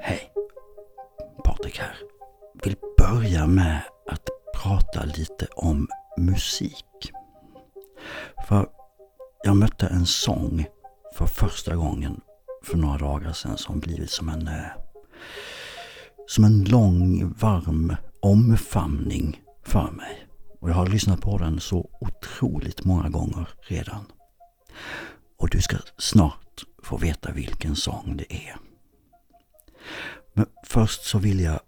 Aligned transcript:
Hej! 0.00 0.32
Patrik 1.44 1.78
här. 1.78 1.96
Vill 2.64 2.76
börja 2.98 3.46
med 3.46 3.82
att 4.10 4.28
prata 4.54 5.04
lite 5.04 5.46
om 5.46 5.88
musik. 6.16 7.12
För 8.48 8.68
jag 9.44 9.56
mötte 9.56 9.86
en 9.86 10.06
sång 10.06 10.66
för 11.14 11.26
första 11.26 11.76
gången 11.76 12.20
för 12.64 12.76
några 12.76 12.98
dagar 12.98 13.32
sedan 13.32 13.58
som 13.58 13.80
blivit 13.80 14.10
som 14.10 14.28
en 14.28 14.48
eh, 14.48 14.66
som 16.26 16.44
en 16.44 16.64
lång, 16.64 17.34
varm 17.38 17.96
omfamning 18.20 19.40
för 19.64 19.90
mig. 19.90 20.26
Och 20.60 20.70
jag 20.70 20.74
har 20.74 20.86
lyssnat 20.86 21.20
på 21.20 21.38
den 21.38 21.60
så 21.60 21.90
otroligt 22.00 22.84
många 22.84 23.08
gånger 23.08 23.48
redan. 23.68 24.04
Och 25.42 25.50
du 25.50 25.60
ska 25.60 25.76
snart 25.98 26.64
få 26.82 26.96
veta 26.96 27.32
vilken 27.32 27.76
sång 27.76 28.16
det 28.16 28.34
är. 28.34 28.56
Men 30.32 30.46
först 30.66 31.04
så 31.04 31.18
vill 31.18 31.40
jag 31.40 31.60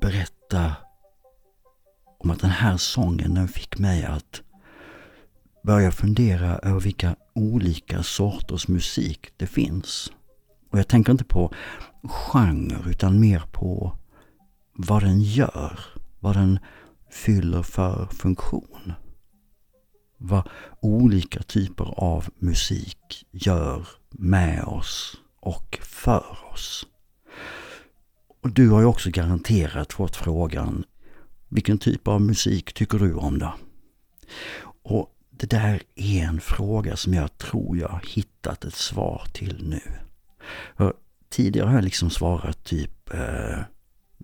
berätta 0.00 0.74
om 2.18 2.30
att 2.30 2.40
den 2.40 2.50
här 2.50 2.76
sången 2.76 3.34
den 3.34 3.48
fick 3.48 3.78
mig 3.78 4.04
att 4.04 4.42
börja 5.64 5.92
fundera 5.92 6.58
över 6.58 6.80
vilka 6.80 7.16
olika 7.32 8.02
sorters 8.02 8.68
musik 8.68 9.32
det 9.36 9.46
finns. 9.46 10.12
Och 10.70 10.78
jag 10.78 10.88
tänker 10.88 11.12
inte 11.12 11.24
på 11.24 11.54
genre 12.02 12.90
utan 12.90 13.20
mer 13.20 13.42
på 13.52 13.96
vad 14.72 15.02
den 15.02 15.20
gör, 15.20 15.80
vad 16.20 16.36
den 16.36 16.58
fyller 17.10 17.62
för 17.62 18.06
funktion. 18.06 18.92
Vad 20.24 20.48
olika 20.80 21.42
typer 21.42 21.94
av 21.96 22.28
musik 22.38 23.26
gör 23.30 23.86
med 24.10 24.64
oss 24.64 25.16
och 25.40 25.78
för 25.82 26.38
oss. 26.52 26.86
Och 28.42 28.50
du 28.50 28.70
har 28.70 28.80
ju 28.80 28.86
också 28.86 29.10
garanterat 29.10 29.92
fått 29.92 30.16
frågan 30.16 30.84
vilken 31.48 31.78
typ 31.78 32.08
av 32.08 32.20
musik 32.20 32.72
tycker 32.72 32.98
du 32.98 33.14
om 33.14 33.38
då? 33.38 33.54
Och 34.82 35.14
det 35.30 35.50
där 35.50 35.82
är 35.94 36.24
en 36.24 36.40
fråga 36.40 36.96
som 36.96 37.14
jag 37.14 37.38
tror 37.38 37.78
jag 37.78 37.88
har 37.88 38.02
hittat 38.08 38.64
ett 38.64 38.74
svar 38.74 39.22
till 39.32 39.68
nu. 39.68 39.80
För 40.76 40.94
tidigare 41.28 41.66
har 41.66 41.74
jag 41.74 41.84
liksom 41.84 42.10
svarat 42.10 42.64
typ 42.64 43.14
eh, 43.14 43.58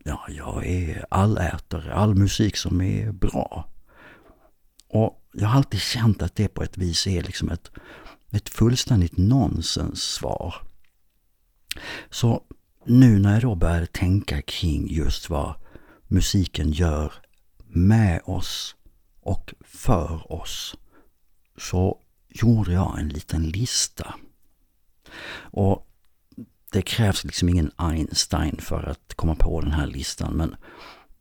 ja, 0.04 0.26
jag 0.28 0.66
är 0.66 1.06
allätare, 1.10 1.94
all 1.94 2.14
musik 2.14 2.56
som 2.56 2.80
är 2.80 3.12
bra. 3.12 3.68
Och 4.88 5.17
jag 5.32 5.48
har 5.48 5.56
alltid 5.56 5.80
känt 5.80 6.22
att 6.22 6.34
det 6.34 6.48
på 6.48 6.62
ett 6.62 6.78
vis 6.78 7.06
är 7.06 7.22
liksom 7.22 7.50
ett, 7.50 7.70
ett 8.30 8.48
fullständigt 8.48 9.16
nonsenssvar. 9.16 10.54
Så 12.10 12.42
nu 12.84 13.18
när 13.18 13.32
jag 13.32 13.42
då 13.42 13.54
började 13.54 13.86
tänka 13.86 14.42
kring 14.42 14.88
just 14.90 15.30
vad 15.30 15.54
musiken 16.08 16.70
gör 16.70 17.12
med 17.66 18.20
oss 18.24 18.76
och 19.20 19.54
för 19.60 20.32
oss 20.32 20.76
så 21.56 22.00
gjorde 22.28 22.72
jag 22.72 22.98
en 22.98 23.08
liten 23.08 23.48
lista. 23.48 24.14
Och 25.36 25.88
det 26.72 26.82
krävs 26.82 27.24
liksom 27.24 27.48
ingen 27.48 27.70
Einstein 27.76 28.56
för 28.60 28.82
att 28.82 29.14
komma 29.14 29.34
på 29.34 29.60
den 29.60 29.72
här 29.72 29.86
listan 29.86 30.36
men, 30.36 30.56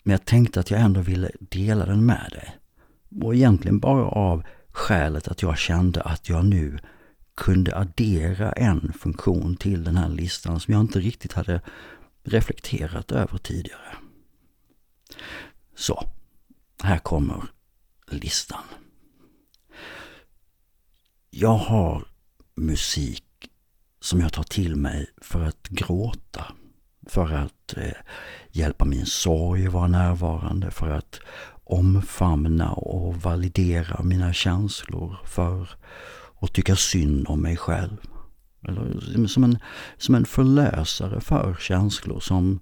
men 0.03 0.11
jag 0.11 0.25
tänkte 0.25 0.59
att 0.59 0.71
jag 0.71 0.81
ändå 0.81 1.01
ville 1.01 1.31
dela 1.39 1.85
den 1.85 2.05
med 2.05 2.27
dig. 2.31 2.57
Och 3.21 3.35
egentligen 3.35 3.79
bara 3.79 4.05
av 4.05 4.43
skälet 4.71 5.27
att 5.27 5.41
jag 5.41 5.57
kände 5.57 6.01
att 6.01 6.29
jag 6.29 6.45
nu 6.45 6.79
kunde 7.35 7.77
addera 7.77 8.51
en 8.51 8.93
funktion 8.93 9.55
till 9.55 9.83
den 9.83 9.97
här 9.97 10.09
listan 10.09 10.59
som 10.59 10.73
jag 10.73 10.81
inte 10.81 10.99
riktigt 10.99 11.33
hade 11.33 11.61
reflekterat 12.23 13.11
över 13.11 13.37
tidigare. 13.37 13.97
Så, 15.75 16.09
här 16.83 16.97
kommer 16.97 17.43
listan. 18.07 18.63
Jag 21.29 21.57
har 21.57 22.07
musik 22.55 23.23
som 23.99 24.19
jag 24.21 24.33
tar 24.33 24.43
till 24.43 24.75
mig 24.75 25.07
för 25.17 25.43
att 25.43 25.67
gråta. 25.67 26.45
För 27.07 27.33
att 27.33 27.77
eh, 27.77 27.91
hjälpa 28.51 28.85
min 28.85 29.05
sorg 29.05 29.67
vara 29.67 29.87
närvarande. 29.87 30.71
För 30.71 30.89
att 30.89 31.19
omfamna 31.71 32.71
och 32.71 33.15
validera 33.15 34.03
mina 34.03 34.33
känslor. 34.33 35.17
För 35.25 35.69
att 36.39 36.53
tycka 36.53 36.75
synd 36.75 37.27
om 37.27 37.41
mig 37.41 37.57
själv. 37.57 37.97
Eller 38.67 39.27
som 39.27 39.43
en, 39.43 39.57
som 39.97 40.15
en 40.15 40.25
förlösare 40.25 41.21
för 41.21 41.57
känslor 41.59 42.19
som, 42.19 42.59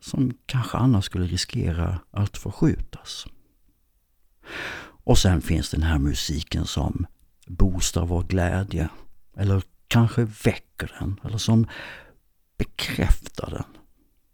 som 0.00 0.32
kanske 0.46 0.78
annars 0.78 1.04
skulle 1.04 1.26
riskera 1.26 1.98
att 2.10 2.38
förskjutas. 2.38 3.26
Och 4.80 5.18
sen 5.18 5.40
finns 5.40 5.70
den 5.70 5.82
här 5.82 5.98
musiken 5.98 6.64
som 6.66 7.06
boostar 7.46 8.06
vår 8.06 8.22
glädje. 8.22 8.88
Eller 9.36 9.62
kanske 9.88 10.24
väcker 10.24 10.96
den 11.00 11.20
eller 11.24 11.38
som 11.38 11.66
bekräftar 12.58 13.50
den. 13.50 13.64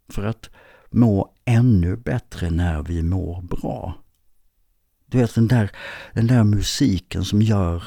För 0.09 0.25
att 0.25 0.49
må 0.89 1.33
ännu 1.45 1.97
bättre 1.97 2.49
när 2.49 2.81
vi 2.83 3.03
mår 3.03 3.41
bra. 3.41 4.04
Du 5.15 5.21
vet 5.21 5.35
den 5.35 5.47
där, 5.47 5.71
den 6.13 6.27
där 6.27 6.43
musiken 6.43 7.25
som 7.25 7.41
gör 7.41 7.83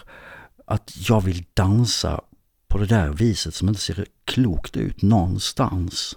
att 0.66 1.08
jag 1.08 1.20
vill 1.20 1.44
dansa 1.54 2.20
på 2.68 2.78
det 2.78 2.86
där 2.86 3.08
viset 3.08 3.54
som 3.54 3.68
inte 3.68 3.80
ser 3.80 4.06
klokt 4.24 4.76
ut 4.76 5.02
någonstans. 5.02 6.16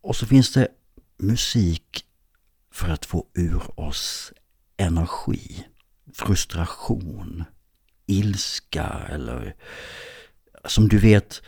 Och 0.00 0.16
så 0.16 0.26
finns 0.26 0.52
det 0.52 0.68
musik 1.18 2.04
för 2.72 2.88
att 2.88 3.06
få 3.06 3.26
ur 3.34 3.80
oss 3.80 4.32
energi, 4.76 5.66
frustration, 6.14 7.44
ilska 8.06 9.06
eller 9.08 9.56
som 10.64 10.88
du 10.88 10.98
vet, 10.98 11.42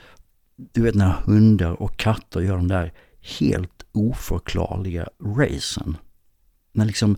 du 0.57 0.83
vet 0.83 0.95
när 0.95 1.12
hundar 1.12 1.83
och 1.83 1.97
katter 1.97 2.41
gör 2.41 2.57
de 2.57 2.69
där 2.69 2.93
helt 3.21 3.85
oförklarliga 3.93 5.09
racen. 5.21 5.97
När 6.72 6.84
liksom, 6.84 7.16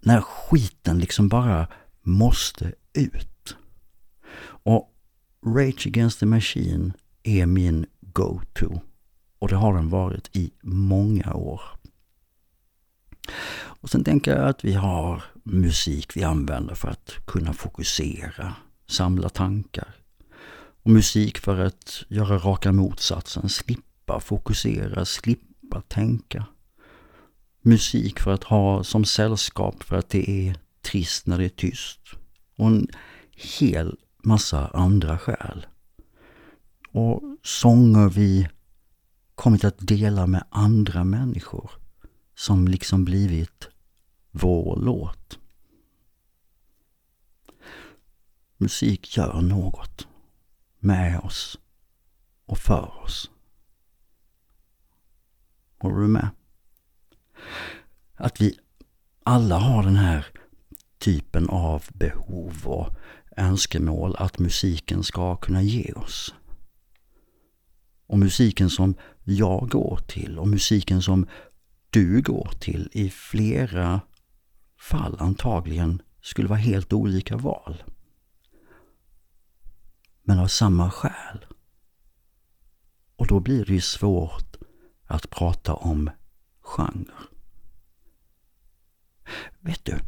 när 0.00 0.20
skiten 0.20 0.98
liksom 0.98 1.28
bara 1.28 1.68
måste 2.02 2.72
ut. 2.92 3.56
Och 4.40 4.94
Rage 5.46 5.86
Against 5.86 6.20
the 6.20 6.26
Machine 6.26 6.92
är 7.22 7.46
min 7.46 7.86
go-to. 8.00 8.80
Och 9.38 9.48
det 9.48 9.56
har 9.56 9.74
den 9.74 9.88
varit 9.88 10.36
i 10.36 10.52
många 10.62 11.34
år. 11.34 11.60
Och 13.80 13.90
sen 13.90 14.04
tänker 14.04 14.36
jag 14.36 14.48
att 14.48 14.64
vi 14.64 14.74
har 14.74 15.22
musik 15.42 16.16
vi 16.16 16.22
använder 16.24 16.74
för 16.74 16.88
att 16.88 17.26
kunna 17.26 17.52
fokusera, 17.52 18.54
samla 18.86 19.28
tankar. 19.28 19.94
Och 20.82 20.90
musik 20.90 21.38
för 21.38 21.58
att 21.58 22.04
göra 22.08 22.38
raka 22.38 22.72
motsatsen, 22.72 23.48
slippa 23.48 24.20
fokusera, 24.20 25.04
slippa 25.04 25.80
tänka. 25.80 26.46
Musik 27.68 28.20
för 28.20 28.30
att 28.30 28.44
ha 28.44 28.84
som 28.84 29.04
sällskap 29.04 29.82
för 29.82 29.96
att 29.96 30.08
det 30.08 30.30
är 30.30 30.56
trist 30.80 31.26
när 31.26 31.38
det 31.38 31.44
är 31.44 31.48
tyst. 31.48 32.00
Och 32.56 32.66
en 32.66 32.88
hel 33.30 33.98
massa 34.24 34.68
andra 34.68 35.18
skäl. 35.18 35.66
Och 36.92 37.22
sånger 37.42 38.08
vi 38.08 38.48
kommit 39.34 39.64
att 39.64 39.78
dela 39.78 40.26
med 40.26 40.44
andra 40.50 41.04
människor 41.04 41.70
som 42.34 42.68
liksom 42.68 43.04
blivit 43.04 43.68
vår 44.30 44.76
låt. 44.76 45.38
Musik 48.56 49.16
gör 49.16 49.40
något 49.40 50.08
med 50.78 51.20
oss 51.20 51.58
och 52.46 52.58
för 52.58 53.02
oss. 53.04 53.30
Håller 55.78 55.96
du 55.96 56.08
med? 56.08 56.28
Att 58.14 58.40
vi 58.40 58.58
alla 59.24 59.58
har 59.58 59.82
den 59.82 59.96
här 59.96 60.26
typen 60.98 61.48
av 61.48 61.84
behov 61.92 62.54
och 62.64 62.88
önskemål 63.36 64.16
att 64.18 64.38
musiken 64.38 65.02
ska 65.02 65.36
kunna 65.36 65.62
ge 65.62 65.92
oss. 65.92 66.34
Och 68.06 68.18
musiken 68.18 68.70
som 68.70 68.94
jag 69.24 69.68
går 69.68 69.96
till 69.96 70.38
och 70.38 70.48
musiken 70.48 71.02
som 71.02 71.26
du 71.90 72.22
går 72.22 72.50
till 72.60 72.88
i 72.92 73.10
flera 73.10 74.00
fall 74.80 75.16
antagligen 75.18 76.02
skulle 76.22 76.48
vara 76.48 76.58
helt 76.58 76.92
olika 76.92 77.36
val. 77.36 77.82
Men 80.22 80.38
av 80.38 80.46
samma 80.46 80.90
skäl. 80.90 81.46
Och 83.16 83.26
då 83.26 83.40
blir 83.40 83.64
det 83.64 83.72
ju 83.72 83.80
svårt 83.80 84.56
att 85.06 85.30
prata 85.30 85.74
om 85.74 86.10
genre. 86.76 87.14
Vet 89.60 89.84
du? 89.84 89.98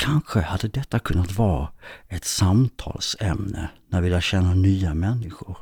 kanske 0.00 0.40
hade 0.40 0.68
detta 0.68 0.98
kunnat 0.98 1.32
vara 1.32 1.68
ett 2.08 2.24
samtalsämne 2.24 3.70
när 3.88 4.00
vi 4.00 4.10
lär 4.10 4.20
känna 4.20 4.54
nya 4.54 4.94
människor. 4.94 5.58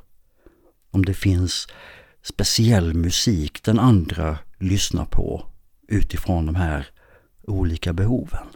Om 0.91 1.05
det 1.05 1.15
finns 1.15 1.67
speciell 2.23 2.95
musik 2.95 3.63
den 3.65 3.79
andra 3.79 4.39
lyssnar 4.59 5.05
på 5.05 5.47
utifrån 5.89 6.47
de 6.47 6.55
här 6.55 6.87
olika 7.43 7.93
behoven. 7.93 8.47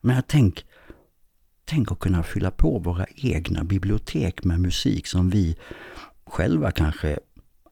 Men 0.00 0.16
jag 0.16 0.26
tänk, 0.26 0.64
tänk 1.64 1.92
att 1.92 1.98
kunna 1.98 2.22
fylla 2.22 2.50
på 2.50 2.78
våra 2.78 3.06
egna 3.16 3.64
bibliotek 3.64 4.44
med 4.44 4.60
musik 4.60 5.06
som 5.06 5.30
vi 5.30 5.56
själva 6.26 6.70
kanske 6.70 7.18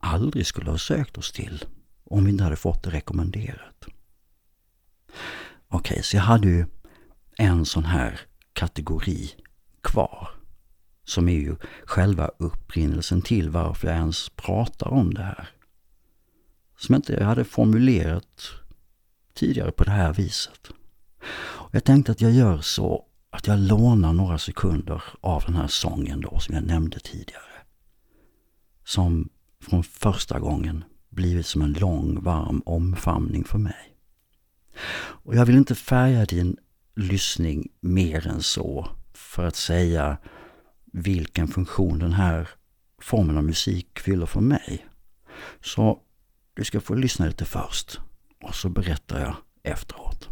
aldrig 0.03 0.47
skulle 0.47 0.71
ha 0.71 0.77
sökt 0.77 1.17
oss 1.17 1.31
till 1.31 1.65
om 2.03 2.25
vi 2.25 2.31
inte 2.31 2.43
hade 2.43 2.55
fått 2.55 2.83
det 2.83 2.89
rekommenderat. 2.89 3.85
Okej, 5.67 5.93
okay, 5.93 6.03
så 6.03 6.17
jag 6.17 6.23
hade 6.23 6.47
ju 6.47 6.65
en 7.37 7.65
sån 7.65 7.85
här 7.85 8.19
kategori 8.53 9.29
kvar. 9.81 10.29
Som 11.05 11.29
är 11.29 11.39
ju 11.39 11.55
själva 11.85 12.31
upprinnelsen 12.37 13.21
till 13.21 13.49
varför 13.49 13.87
jag 13.87 13.97
ens 13.97 14.29
pratar 14.29 14.87
om 14.87 15.13
det 15.13 15.23
här. 15.23 15.49
Som 16.77 16.93
jag 16.93 16.97
inte 16.97 17.23
hade 17.23 17.43
formulerat 17.43 18.41
tidigare 19.33 19.71
på 19.71 19.83
det 19.83 19.91
här 19.91 20.13
viset. 20.13 20.69
Och 21.35 21.75
jag 21.75 21.83
tänkte 21.83 22.11
att 22.11 22.21
jag 22.21 22.31
gör 22.31 22.61
så 22.61 23.05
att 23.29 23.47
jag 23.47 23.59
lånar 23.59 24.13
några 24.13 24.37
sekunder 24.37 25.03
av 25.21 25.43
den 25.45 25.55
här 25.55 25.67
sången 25.67 26.21
då 26.21 26.39
som 26.39 26.55
jag 26.55 26.63
nämnde 26.63 26.99
tidigare. 26.99 27.43
Som 28.85 29.29
från 29.63 29.83
första 29.83 30.39
gången 30.39 30.83
blivit 31.09 31.45
som 31.45 31.61
en 31.61 31.73
lång 31.73 32.23
varm 32.23 32.61
omfamning 32.65 33.43
för 33.43 33.57
mig. 33.57 33.97
Och 34.95 35.35
jag 35.35 35.45
vill 35.45 35.55
inte 35.55 35.75
färga 35.75 36.25
din 36.25 36.57
lyssning 36.95 37.71
mer 37.81 38.27
än 38.27 38.41
så 38.41 38.87
för 39.13 39.45
att 39.45 39.55
säga 39.55 40.17
vilken 40.93 41.47
funktion 41.47 41.99
den 41.99 42.13
här 42.13 42.49
formen 43.01 43.37
av 43.37 43.43
musik 43.43 43.99
fyller 43.99 44.25
för 44.25 44.41
mig. 44.41 44.85
Så 45.61 45.99
du 46.53 46.63
ska 46.63 46.81
få 46.81 46.95
lyssna 46.95 47.25
lite 47.25 47.45
först 47.45 47.99
och 48.43 48.55
så 48.55 48.69
berättar 48.69 49.19
jag 49.19 49.35
efteråt. 49.63 50.29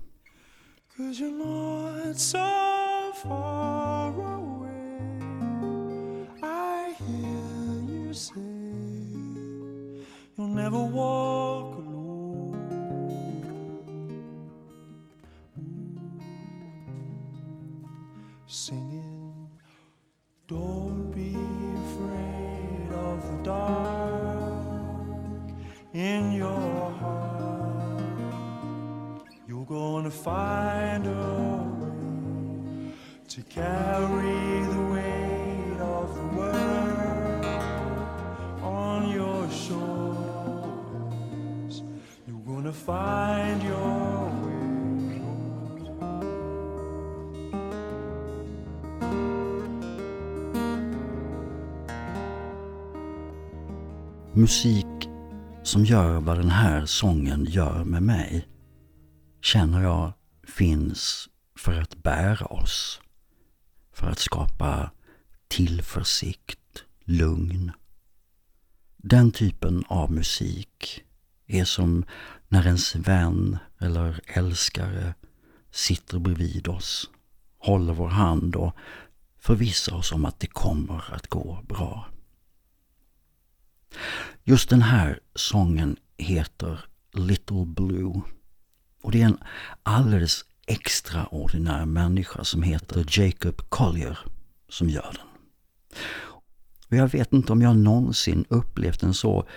You'll 10.41 10.49
never 10.49 10.79
walk 10.79 11.75
alone. 11.75 12.55
Sing 18.47 18.90
musik 54.41 55.09
som 55.63 55.85
gör 55.85 56.19
vad 56.19 56.37
den 56.37 56.49
här 56.49 56.85
sången 56.85 57.45
gör 57.45 57.83
med 57.83 58.03
mig 58.03 58.47
känner 59.41 59.81
jag 59.81 60.13
finns 60.43 61.29
för 61.57 61.81
att 61.81 62.03
bära 62.03 62.45
oss. 62.45 63.01
För 63.93 64.07
att 64.09 64.19
skapa 64.19 64.91
tillförsikt, 65.47 66.83
lugn. 67.03 67.71
Den 68.97 69.31
typen 69.31 69.83
av 69.87 70.11
musik 70.11 71.03
är 71.47 71.65
som 71.65 72.05
när 72.47 72.67
ens 72.67 72.95
vän 72.95 73.57
eller 73.79 74.21
älskare 74.25 75.13
sitter 75.71 76.19
bredvid 76.19 76.67
oss, 76.67 77.09
håller 77.57 77.93
vår 77.93 78.09
hand 78.09 78.55
och 78.55 78.75
förvissar 79.39 79.95
oss 79.95 80.11
om 80.11 80.25
att 80.25 80.39
det 80.39 80.47
kommer 80.47 81.13
att 81.13 81.27
gå 81.27 81.59
bra. 81.67 82.11
Just 84.43 84.69
den 84.69 84.81
här 84.81 85.19
sången 85.35 85.97
heter 86.17 86.85
Little 87.13 87.65
Blue. 87.65 88.21
Och 89.01 89.11
det 89.11 89.21
är 89.21 89.25
en 89.25 89.37
alldeles 89.83 90.45
extraordinär 90.67 91.85
människa 91.85 92.43
som 92.43 92.63
heter 92.63 93.05
Jacob 93.09 93.69
Collier 93.69 94.19
som 94.69 94.89
gör 94.89 95.15
den. 95.17 95.27
Och 96.89 96.97
jag 96.97 97.07
vet 97.07 97.33
inte 97.33 97.51
om 97.51 97.61
jag 97.61 97.77
någonsin 97.77 98.45
upplevt 98.49 99.03
en 99.03 99.13
så 99.13 99.47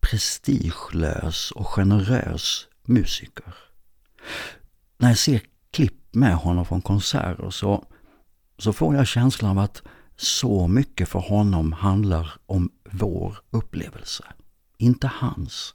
prestigelös 0.00 1.50
och 1.50 1.66
generös 1.66 2.68
musiker. 2.82 3.54
När 4.98 5.08
jag 5.08 5.18
ser 5.18 5.40
klipp 5.70 6.14
med 6.14 6.34
honom 6.34 6.66
från 6.66 6.82
konserter 6.82 7.50
så, 7.50 7.84
så 8.58 8.72
får 8.72 8.94
jag 8.94 9.06
känslan 9.06 9.50
av 9.50 9.58
att 9.58 9.82
så 10.20 10.68
mycket 10.68 11.08
för 11.08 11.18
honom 11.18 11.72
handlar 11.72 12.32
om 12.46 12.70
vår 12.90 13.38
upplevelse, 13.50 14.24
inte 14.78 15.06
hans. 15.06 15.74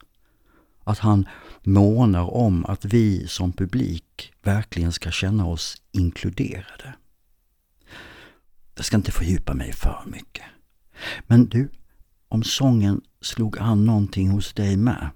Att 0.83 0.99
han 0.99 1.27
månar 1.63 2.33
om 2.33 2.65
att 2.65 2.85
vi 2.85 3.27
som 3.27 3.51
publik 3.53 4.33
verkligen 4.41 4.91
ska 4.91 5.11
känna 5.11 5.45
oss 5.45 5.81
inkluderade. 5.91 6.95
Jag 8.75 8.85
ska 8.85 8.97
inte 8.97 9.11
fördjupa 9.11 9.53
mig 9.53 9.73
för 9.73 10.03
mycket. 10.05 10.45
Men 11.27 11.45
du, 11.45 11.69
om 12.29 12.43
sången 12.43 13.01
slog 13.21 13.59
an 13.59 13.85
någonting 13.85 14.29
hos 14.29 14.53
dig 14.53 14.77
med 14.77 15.09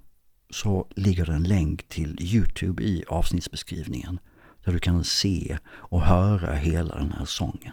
så 0.50 0.86
ligger 0.96 1.26
det 1.26 1.34
en 1.34 1.42
länk 1.42 1.88
till 1.88 2.16
Youtube 2.20 2.82
i 2.82 3.04
avsnittsbeskrivningen 3.08 4.18
där 4.64 4.72
du 4.72 4.78
kan 4.78 5.04
se 5.04 5.58
och 5.66 6.02
höra 6.02 6.54
hela 6.54 6.94
den 6.94 7.12
här 7.12 7.24
sången. 7.24 7.72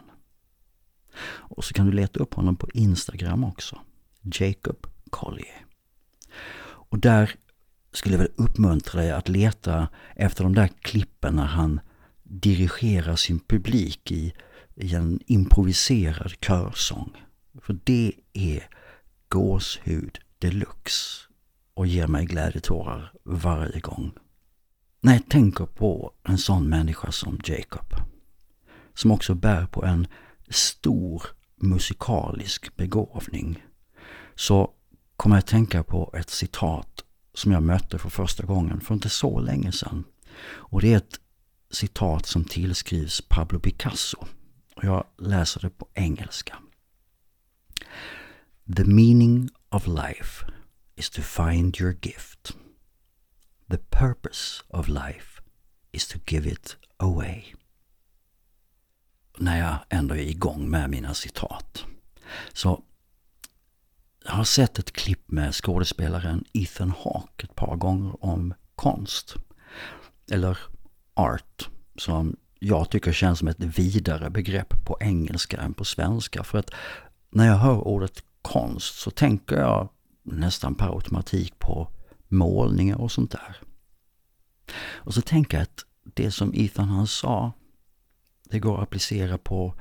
Och 1.23 1.63
så 1.63 1.73
kan 1.73 1.85
du 1.85 1.91
leta 1.91 2.19
upp 2.19 2.33
honom 2.33 2.55
på 2.55 2.69
Instagram 2.73 3.43
också. 3.43 3.79
Jacob 4.21 4.87
Collier. 5.09 5.65
Och 6.61 6.99
där 6.99 7.31
skulle 7.91 8.15
jag 8.15 8.19
vilja 8.19 8.33
uppmuntra 8.35 9.01
dig 9.01 9.11
att 9.11 9.29
leta 9.29 9.87
efter 10.15 10.43
de 10.43 10.55
där 10.55 10.67
klippen 10.67 11.35
när 11.35 11.45
han 11.45 11.79
dirigerar 12.23 13.15
sin 13.15 13.39
publik 13.39 14.11
i, 14.11 14.33
i 14.75 14.95
en 14.95 15.19
improviserad 15.25 16.31
körsång. 16.41 17.11
För 17.61 17.79
det 17.83 18.13
är 18.33 18.69
gåshud 19.29 20.19
deluxe 20.39 21.27
och 21.73 21.87
ger 21.87 22.07
mig 22.07 22.25
glädjetårar 22.25 23.11
varje 23.23 23.79
gång. 23.79 24.11
När 25.01 25.13
jag 25.13 25.29
tänker 25.29 25.65
på 25.65 26.11
en 26.23 26.37
sån 26.37 26.69
människa 26.69 27.11
som 27.11 27.39
Jacob, 27.43 27.95
som 28.93 29.11
också 29.11 29.35
bär 29.35 29.65
på 29.65 29.85
en 29.85 30.07
stor 30.49 31.23
musikalisk 31.55 32.75
begåvning 32.75 33.63
så 34.35 34.71
kommer 35.17 35.35
jag 35.35 35.39
att 35.39 35.47
tänka 35.47 35.83
på 35.83 36.13
ett 36.17 36.29
citat 36.29 37.03
som 37.33 37.51
jag 37.51 37.63
mötte 37.63 37.99
för 37.99 38.09
första 38.09 38.45
gången 38.45 38.81
för 38.81 38.93
inte 38.93 39.09
så 39.09 39.39
länge 39.39 39.71
sedan. 39.71 40.03
Och 40.47 40.81
det 40.81 40.93
är 40.93 40.97
ett 40.97 41.19
citat 41.71 42.25
som 42.25 42.45
tillskrivs 42.45 43.21
Pablo 43.21 43.59
Picasso. 43.59 44.25
Och 44.75 44.83
jag 44.83 45.05
läser 45.17 45.61
det 45.61 45.69
på 45.69 45.87
engelska. 45.93 46.57
The 48.75 48.83
meaning 48.83 49.49
of 49.69 49.87
life 49.87 50.45
is 50.95 51.09
to 51.09 51.21
find 51.21 51.81
your 51.81 51.97
gift. 52.01 52.57
The 53.69 53.77
purpose 53.77 54.63
of 54.67 54.87
life 54.87 55.41
is 55.91 56.07
to 56.07 56.19
give 56.27 56.49
it 56.49 56.77
away 56.97 57.55
när 59.37 59.59
jag 59.59 59.75
ändå 59.89 60.15
är 60.15 60.19
igång 60.19 60.69
med 60.69 60.89
mina 60.89 61.13
citat. 61.13 61.85
Så 62.53 62.83
jag 64.25 64.31
har 64.31 64.43
sett 64.43 64.79
ett 64.79 64.91
klipp 64.91 65.31
med 65.31 65.55
skådespelaren 65.55 66.43
Ethan 66.53 66.93
Hawke 67.03 67.43
ett 67.43 67.55
par 67.55 67.75
gånger 67.75 68.25
om 68.25 68.53
konst. 68.75 69.35
Eller 70.31 70.57
art, 71.13 71.69
som 71.97 72.35
jag 72.59 72.89
tycker 72.89 73.11
känns 73.11 73.39
som 73.39 73.47
ett 73.47 73.59
vidare 73.59 74.29
begrepp 74.29 74.85
på 74.85 74.97
engelska 74.99 75.57
än 75.57 75.73
på 75.73 75.85
svenska. 75.85 76.43
För 76.43 76.57
att 76.57 76.69
när 77.29 77.47
jag 77.47 77.57
hör 77.57 77.87
ordet 77.87 78.23
konst 78.41 78.99
så 78.99 79.11
tänker 79.11 79.55
jag 79.55 79.89
nästan 80.23 80.75
per 80.75 80.95
automatik 80.95 81.59
på 81.59 81.91
målningar 82.27 83.01
och 83.01 83.11
sånt 83.11 83.31
där. 83.31 83.57
Och 84.93 85.13
så 85.13 85.21
tänker 85.21 85.57
jag 85.57 85.63
att 85.63 85.85
det 86.03 86.31
som 86.31 86.51
Ethan 86.55 86.87
han 86.87 87.07
sa 87.07 87.51
det 88.49 88.59
går 88.59 88.77
att 88.77 88.83
applicera 88.83 89.37
på 89.37 89.75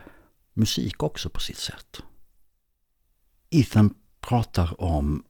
musik 0.55 1.03
också 1.03 1.29
på 1.29 1.41
sitt 1.41 1.59
sätt. 1.59 2.03
Ethan 3.51 3.95
pratar 4.21 4.81
om 4.81 5.25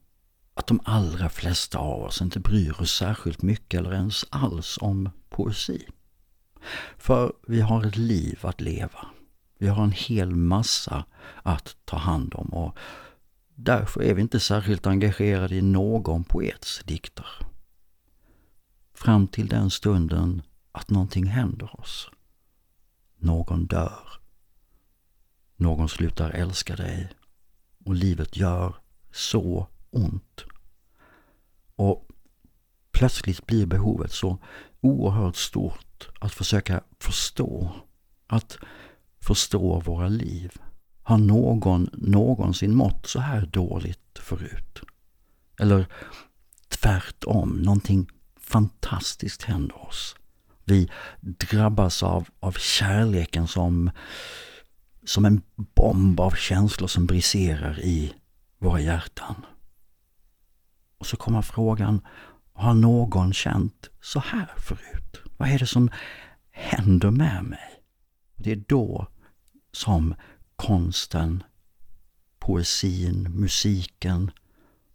att 0.53 0.67
de 0.67 0.79
allra 0.83 1.29
flesta 1.29 1.77
av 1.77 2.03
oss 2.03 2.21
inte 2.21 2.39
bryr 2.39 2.81
oss 2.81 2.97
särskilt 2.97 3.41
mycket 3.41 3.79
eller 3.79 3.93
ens 3.93 4.25
alls 4.29 4.77
om 4.81 5.09
poesi. 5.29 5.87
För 6.97 7.33
vi 7.47 7.61
har 7.61 7.85
ett 7.85 7.97
liv 7.97 8.39
att 8.41 8.61
leva. 8.61 9.07
Vi 9.59 9.67
har 9.67 9.83
en 9.83 9.91
hel 9.91 10.35
massa 10.35 11.05
att 11.43 11.77
ta 11.85 11.97
hand 11.97 12.33
om 12.35 12.53
och 12.53 12.77
därför 13.55 14.03
är 14.03 14.13
vi 14.13 14.21
inte 14.21 14.39
särskilt 14.39 14.87
engagerade 14.87 15.55
i 15.55 15.61
någon 15.61 16.23
poets 16.23 16.81
dikter. 16.85 17.27
Fram 18.93 19.27
till 19.27 19.47
den 19.47 19.69
stunden 19.69 20.41
att 20.71 20.89
någonting 20.89 21.25
händer 21.25 21.79
oss. 21.79 22.09
Någon 23.17 23.65
dör. 23.65 24.07
Någon 25.55 25.89
slutar 25.89 26.29
älska 26.29 26.75
dig. 26.75 27.09
Och 27.85 27.95
livet 27.95 28.37
gör 28.37 28.75
så 29.11 29.67
ont. 29.89 30.43
Och 31.75 32.07
plötsligt 32.91 33.45
blir 33.45 33.65
behovet 33.65 34.11
så 34.11 34.37
oerhört 34.81 35.35
stort 35.35 36.09
att 36.19 36.33
försöka 36.33 36.81
förstå. 36.99 37.71
Att 38.27 38.57
förstå 39.19 39.79
våra 39.79 40.07
liv. 40.07 40.51
Har 41.03 41.17
någon 41.17 41.89
någonsin 41.93 42.75
mått 42.75 43.07
så 43.07 43.19
här 43.19 43.45
dåligt 43.45 44.19
förut? 44.19 44.81
Eller 45.59 45.87
tvärtom, 46.69 47.49
någonting 47.49 48.11
fantastiskt 48.39 49.43
händer 49.43 49.87
oss. 49.87 50.15
Vi 50.65 50.89
drabbas 51.21 52.03
av, 52.03 52.27
av 52.39 52.51
kärleken 52.51 53.47
som, 53.47 53.91
som 55.05 55.25
en 55.25 55.41
bomb 55.55 56.19
av 56.19 56.31
känslor 56.31 56.87
som 56.87 57.05
briserar 57.05 57.79
i 57.79 58.13
våra 58.57 58.79
hjärtan. 58.79 59.45
Och 60.97 61.05
så 61.05 61.17
kommer 61.17 61.41
frågan, 61.41 62.01
har 62.53 62.73
någon 62.73 63.33
känt 63.33 63.89
så 64.01 64.19
här 64.19 64.49
förut? 64.57 65.21
Vad 65.37 65.49
är 65.49 65.59
det 65.59 65.67
som 65.67 65.89
händer 66.51 67.11
med 67.11 67.43
mig? 67.43 67.83
Det 68.35 68.51
är 68.51 68.63
då 68.67 69.07
som 69.71 70.15
konsten, 70.55 71.43
poesin, 72.39 73.27
musiken 73.31 74.31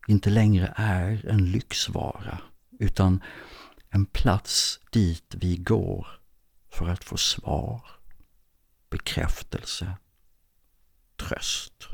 inte 0.07 0.31
längre 0.31 0.73
är 0.77 1.27
en 1.29 1.45
lyxvara 1.45 2.39
utan 2.79 3.23
en 3.91 4.07
plats 4.07 4.80
dit 4.91 5.35
vi 5.35 5.57
går 5.57 6.07
för 6.71 6.89
att 6.89 7.05
få 7.05 7.17
svar, 7.17 7.83
bekräftelse, 8.91 9.97
tröst. 11.17 11.89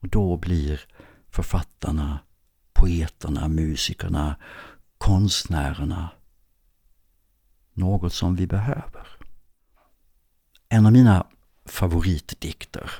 Och 0.00 0.08
då 0.08 0.36
blir 0.36 0.80
författarna, 1.28 2.18
poeterna, 2.72 3.48
musikerna, 3.48 4.36
konstnärerna 4.98 6.10
något 7.76 8.12
som 8.12 8.36
vi 8.36 8.46
behöver. 8.46 9.08
En 10.68 10.86
av 10.86 10.92
mina 10.92 11.26
favoritdikter 11.64 12.90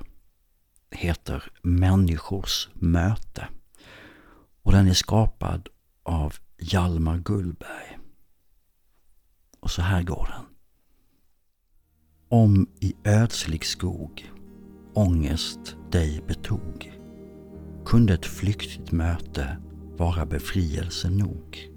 heter 0.90 1.52
Människors 1.62 2.68
möte 2.74 3.48
och 4.62 4.72
den 4.72 4.88
är 4.88 4.94
skapad 4.94 5.68
av 6.02 6.34
Hjalmar 6.58 7.18
Gullberg. 7.18 7.98
Och 9.66 9.70
så 9.70 9.82
här 9.82 10.02
går 10.02 10.28
den. 10.32 10.44
Om 12.28 12.66
i 12.80 12.94
ödslig 13.04 13.64
skog 13.64 14.32
ångest 14.94 15.76
dig 15.90 16.24
betog 16.26 16.92
kunde 17.84 18.14
ett 18.14 18.26
flyktigt 18.26 18.92
möte 18.92 19.56
vara 19.96 20.26
befrielse 20.26 21.10
nog. 21.10 21.70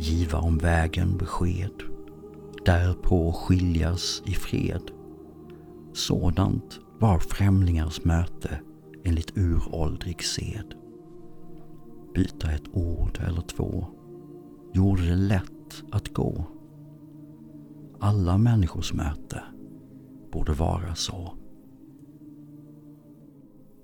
Giva 0.00 0.38
om 0.38 0.58
vägen 0.58 1.16
besked, 1.16 1.82
därpå 2.64 3.32
skiljas 3.32 4.22
i 4.26 4.34
fred. 4.34 4.90
Sådant 5.92 6.80
var 6.98 7.18
främlingars 7.18 8.04
möte 8.04 8.60
enligt 9.04 9.36
uråldrig 9.36 10.24
sed. 10.24 10.74
Byta 12.14 12.50
ett 12.50 12.68
ord 12.72 13.18
eller 13.26 13.42
två 13.42 13.86
gjorde 14.74 15.02
det 15.02 15.16
lätt 15.16 15.59
att 15.92 16.08
gå. 16.08 16.44
Alla 18.00 18.38
människors 18.38 18.92
möte 18.92 19.42
borde 20.32 20.52
vara 20.52 20.94
så. 20.94 21.36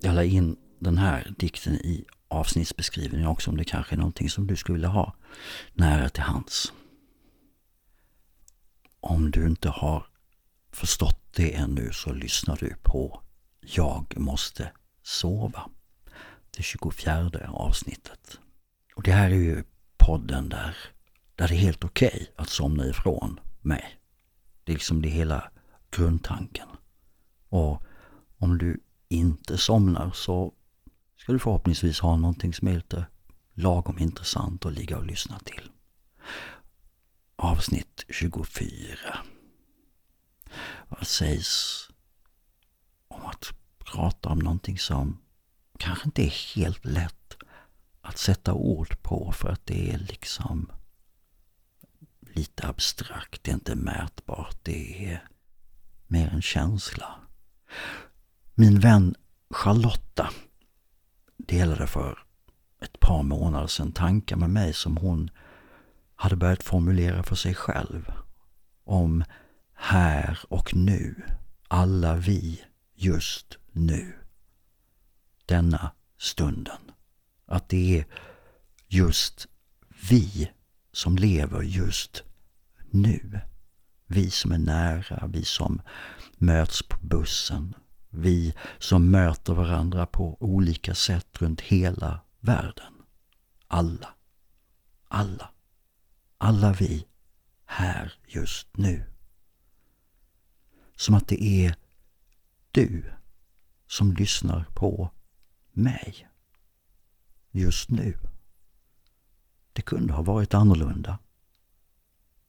Jag 0.01 0.15
la 0.15 0.25
in 0.25 0.57
den 0.79 0.99
här 0.99 1.35
dikten 1.39 1.75
i 1.75 2.05
avsnittsbeskrivningen 2.29 3.27
också 3.27 3.51
om 3.51 3.57
det 3.57 3.65
kanske 3.65 3.95
är 3.95 3.99
någonting 3.99 4.31
som 4.31 4.47
du 4.47 4.57
skulle 4.57 4.77
vilja 4.77 4.89
ha 4.89 5.17
nära 5.75 6.09
till 6.09 6.23
hands. 6.23 6.73
Om 9.01 9.31
du 9.31 9.47
inte 9.47 9.69
har 9.69 10.07
förstått 10.73 11.21
det 11.37 11.55
ännu 11.55 11.91
så 11.93 12.13
lyssnar 12.13 12.57
du 12.57 12.75
på 12.83 13.23
Jag 13.61 14.15
måste 14.17 14.73
sova. 15.03 15.71
Det 16.57 16.63
24 16.63 17.31
avsnittet. 17.49 18.41
Och 18.95 19.03
det 19.03 19.13
här 19.13 19.31
är 19.31 19.35
ju 19.35 19.65
podden 19.97 20.49
där, 20.49 20.77
där 21.37 21.49
det 21.49 21.55
är 21.55 21.59
helt 21.59 21.85
okej 21.85 22.09
okay 22.15 22.27
att 22.37 22.49
somna 22.49 22.87
ifrån 22.87 23.41
mig. 23.61 23.99
Det 24.65 24.73
är 24.73 24.75
liksom 24.75 25.03
det 25.03 25.09
hela 25.09 25.51
grundtanken. 25.91 26.69
Och 27.49 27.83
om 28.39 28.59
du 28.59 28.81
inte 29.09 29.59
somnar 29.59 30.11
så 30.11 30.53
ska 31.17 31.33
du 31.33 31.39
förhoppningsvis 31.39 32.01
ha 32.01 32.17
någonting 32.17 32.55
som 32.55 32.69
är 32.69 32.75
lite 32.75 33.07
lagom 33.55 33.99
intressant 33.99 34.67
att 34.67 34.73
ligga 34.73 34.97
och 34.97 35.07
lyssna 35.07 35.39
till. 35.39 35.71
Avsnitt 37.37 38.05
24. 38.09 39.19
Vad 40.89 41.07
sägs 41.07 41.89
om 43.09 43.27
att 43.27 43.53
prata 43.79 44.29
om 44.29 44.39
någonting 44.39 44.79
som 44.79 45.19
kanske 45.79 46.05
inte 46.05 46.23
är 46.23 46.57
helt 46.57 46.85
lätt 46.85 47.37
att 48.01 48.19
sätta 48.19 48.53
ord 48.53 49.03
på 49.03 49.33
för 49.33 49.49
att 49.49 49.67
det 49.67 49.91
är 49.91 49.99
liksom 49.99 50.71
lite 52.37 52.67
abstrakt, 52.67 53.45
det 53.45 53.51
är 53.51 53.55
inte 53.55 53.75
mätbart, 53.75 54.57
det 54.63 55.11
är 55.13 55.29
mer 56.07 56.29
en 56.29 56.43
känsla. 56.43 57.15
Min 58.55 58.81
vän 58.81 59.15
Charlotta 59.51 60.31
delade 61.37 61.87
för 61.87 62.19
ett 62.83 63.01
par 63.01 63.23
månader 63.23 63.67
sedan 63.67 63.93
tankar 63.93 64.37
med 64.37 64.51
mig 64.51 64.73
som 64.73 64.97
hon 64.97 65.31
hade 66.17 66.37
börjat 66.37 66.63
formulera 66.63 67.23
för 67.23 67.37
sig 67.37 67.55
själv. 67.55 68.13
Om 68.85 69.25
här 69.75 70.39
och 70.49 70.75
nu, 70.75 71.23
alla 71.69 72.17
vi 72.17 72.65
just 72.95 73.59
nu. 73.73 74.17
Denna 75.47 75.91
stunden. 76.19 76.79
Att 77.47 77.69
det 77.69 77.99
är 77.99 78.07
just 78.87 79.47
vi 80.11 80.51
som 80.97 81.17
lever 81.17 81.63
just 81.63 82.23
nu. 82.91 83.41
Vi 84.07 84.31
som 84.31 84.53
är 84.53 84.59
nära, 84.59 85.27
vi 85.27 85.45
som 85.45 85.83
möts 86.37 86.83
på 86.83 86.97
bussen, 87.07 87.75
vi 88.09 88.55
som 88.79 89.11
möter 89.11 89.55
varandra 89.55 90.07
på 90.07 90.37
olika 90.41 90.95
sätt 90.95 91.27
runt 91.43 91.61
hela 91.61 92.21
världen. 92.41 92.93
Alla. 93.67 94.09
Alla. 95.09 95.51
Alla 96.39 96.73
vi 96.73 97.07
här 97.65 98.13
just 98.27 98.77
nu. 98.77 99.13
Som 100.95 101.15
att 101.15 101.29
det 101.29 101.43
är 101.45 101.77
du 102.71 103.13
som 103.87 104.13
lyssnar 104.13 104.65
på 104.75 105.11
mig. 105.73 106.29
Just 107.51 107.91
nu. 107.91 108.19
Det 109.77 109.83
kunde 109.83 110.13
ha 110.13 110.23
varit 110.23 110.55
annorlunda. 110.55 111.19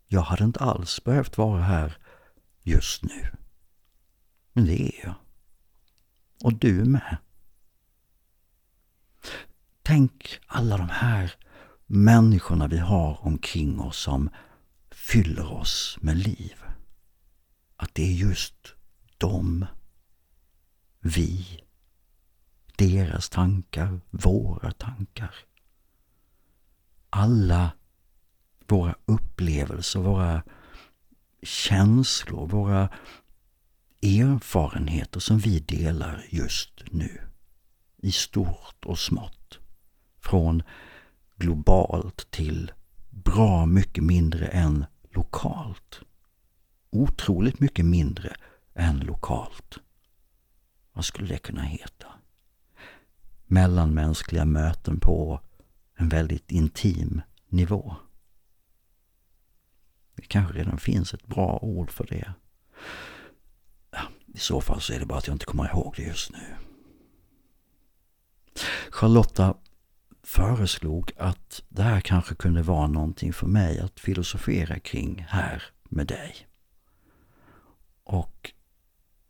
Jag 0.07 0.21
hade 0.21 0.43
inte 0.43 0.59
alls 0.59 1.03
behövt 1.03 1.37
vara 1.37 1.61
här 1.61 1.97
just 2.63 3.03
nu. 3.03 3.31
Men 4.53 4.65
det 4.65 4.81
är 4.81 5.05
jag. 5.05 5.15
Och 6.43 6.53
du 6.53 6.85
med. 6.85 7.17
Tänk 9.81 10.39
alla 10.45 10.77
de 10.77 10.89
här 10.89 11.33
människorna 11.85 12.67
vi 12.67 12.77
har 12.77 13.25
omkring 13.25 13.79
oss 13.79 13.97
som 13.97 14.29
fyller 14.91 15.51
oss 15.51 15.97
med 16.01 16.17
liv. 16.17 16.63
Att 17.75 17.95
det 17.95 18.03
är 18.03 18.13
just 18.13 18.75
dem, 19.17 19.65
vi, 20.99 21.59
deras 22.77 23.29
tankar, 23.29 24.01
våra 24.09 24.71
tankar. 24.71 25.46
Alla 27.09 27.71
våra 28.67 28.95
upplevelser, 29.05 29.99
våra 29.99 30.43
känslor, 31.43 32.47
våra 32.47 32.89
erfarenheter 34.01 35.19
som 35.19 35.37
vi 35.37 35.59
delar 35.59 36.25
just 36.29 36.83
nu. 36.91 37.21
I 37.97 38.11
stort 38.11 38.85
och 38.85 38.99
smått. 38.99 39.59
Från 40.19 40.63
globalt 41.35 42.31
till 42.31 42.71
bra 43.09 43.65
mycket 43.65 44.03
mindre 44.03 44.47
än 44.47 44.85
lokalt. 45.11 46.01
Otroligt 46.89 47.59
mycket 47.59 47.85
mindre 47.85 48.35
än 48.73 48.99
lokalt. 48.99 49.77
Vad 50.93 51.05
skulle 51.05 51.27
det 51.27 51.37
kunna 51.37 51.61
heta? 51.61 52.07
Mellanmänskliga 53.45 54.45
möten 54.45 54.99
på 54.99 55.41
en 55.97 56.09
väldigt 56.09 56.51
intim 56.51 57.21
nivå. 57.49 57.95
Det 60.15 60.27
kanske 60.27 60.53
redan 60.53 60.77
finns 60.77 61.13
ett 61.13 61.27
bra 61.27 61.59
ord 61.61 61.91
för 61.91 62.05
det. 62.05 62.33
Ja, 63.91 64.01
I 64.33 64.37
så 64.37 64.61
fall 64.61 64.81
så 64.81 64.93
är 64.93 64.99
det 64.99 65.05
bara 65.05 65.17
att 65.17 65.27
jag 65.27 65.35
inte 65.35 65.45
kommer 65.45 65.69
ihåg 65.69 65.93
det 65.97 66.03
just 66.03 66.31
nu. 66.31 66.55
Charlotta 68.89 69.55
föreslog 70.23 71.11
att 71.17 71.63
det 71.69 71.83
här 71.83 72.01
kanske 72.01 72.35
kunde 72.35 72.61
vara 72.61 72.87
någonting 72.87 73.33
för 73.33 73.47
mig 73.47 73.79
att 73.79 73.99
filosofera 73.99 74.79
kring 74.79 75.25
här 75.29 75.63
med 75.83 76.07
dig. 76.07 76.47
Och 78.03 78.51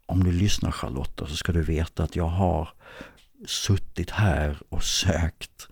om 0.05 0.24
du 0.24 0.31
lyssnar 0.31 0.71
Charlotta 0.71 1.27
så 1.27 1.36
ska 1.36 1.51
du 1.51 1.62
veta 1.62 2.03
att 2.03 2.15
jag 2.15 2.27
har 2.27 2.69
suttit 3.45 4.09
här 4.09 4.62
och 4.69 4.83
sökt 4.83 5.67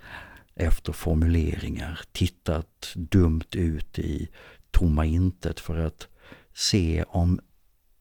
efter 0.56 0.94
formuleringar, 0.94 2.02
tittat 2.12 2.94
dumt 2.96 3.46
ut 3.52 4.00
i 4.00 4.30
tomma 4.72 5.06
intet 5.06 5.60
för 5.60 5.78
att 5.78 6.08
se 6.54 7.04
om, 7.08 7.40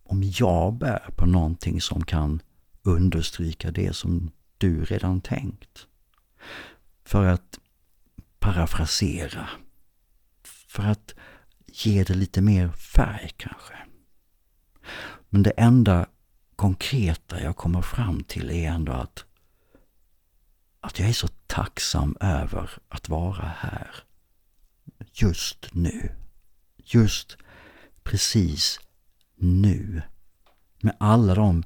om 0.03 0.23
jag 0.23 0.75
bär 0.75 1.09
på 1.17 1.27
någonting 1.27 1.81
som 1.81 2.05
kan 2.05 2.43
understryka 2.83 3.71
det 3.71 3.97
som 3.97 4.31
du 4.59 4.85
redan 4.85 5.21
tänkt. 5.21 5.87
För 7.05 7.27
att 7.27 7.59
parafrasera. 8.39 9.49
För 10.45 10.83
att 10.83 11.15
ge 11.67 12.05
det 12.05 12.15
lite 12.15 12.43
mer 12.43 12.69
färg 12.69 13.31
kanske. 13.37 13.75
Men 15.29 15.43
det 15.43 15.51
enda 15.51 16.07
konkreta 16.57 17.43
jag 17.43 17.57
kommer 17.57 17.83
fram 17.83 18.25
till 18.25 18.51
är 18.51 18.71
ändå 18.71 18.93
att, 18.93 19.25
att 20.85 20.99
jag 20.99 21.09
är 21.09 21.13
så 21.13 21.29
tacksam 21.47 22.17
över 22.21 22.71
att 22.89 23.09
vara 23.09 23.53
här. 23.59 23.91
Just 25.13 25.69
nu. 25.73 26.13
Just 26.77 27.37
precis 28.03 28.81
nu. 29.35 30.03
Med 30.81 30.97
alla 31.01 31.35
de 31.35 31.63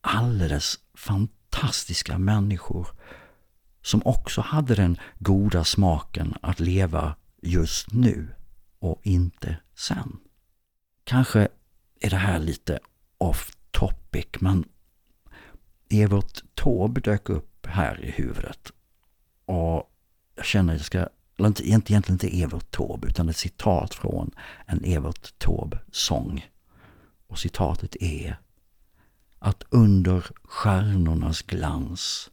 alldeles 0.00 0.78
fantastiska 0.94 2.18
människor 2.18 2.88
som 3.82 4.02
också 4.04 4.40
hade 4.40 4.74
den 4.74 4.98
goda 5.18 5.64
smaken 5.64 6.34
att 6.42 6.60
leva 6.60 7.16
just 7.42 7.92
nu 7.92 8.34
och 8.78 9.00
inte 9.02 9.56
sen. 9.74 10.18
Kanske 11.04 11.48
är 12.00 12.10
det 12.10 12.16
här 12.16 12.38
lite 12.38 12.78
off 13.18 13.56
topic, 13.70 14.26
men 14.38 14.64
Evert 15.90 16.42
Taube 16.54 17.00
dök 17.00 17.28
upp 17.28 17.57
här 17.68 18.04
i 18.04 18.10
huvudet. 18.10 18.72
Och 19.44 19.90
jag 20.34 20.44
känner 20.44 20.74
att 20.74 20.78
jag 20.78 20.86
ska, 20.86 21.08
eller 21.38 21.48
inte, 21.48 21.68
egentligen 21.68 22.12
inte 22.12 22.42
Evert 22.42 22.70
Taube, 22.70 23.08
utan 23.08 23.28
ett 23.28 23.36
citat 23.36 23.94
från 23.94 24.30
en 24.66 24.84
Evert 24.84 25.38
Taube-sång. 25.38 26.46
Och 27.26 27.38
citatet 27.38 27.96
är 28.00 28.36
att 29.38 29.64
under 29.70 30.26
stjärnornas 30.44 31.42
glans 31.42 32.30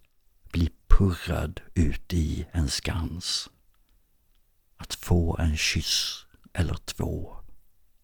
bli 0.51 0.69
purrad 0.87 1.61
ut 1.73 2.13
i 2.13 2.45
en 2.51 2.69
skans. 2.69 3.49
Att 4.77 4.93
få 4.93 5.37
en 5.37 5.57
kyss 5.57 6.25
eller 6.53 6.75
två 6.75 7.37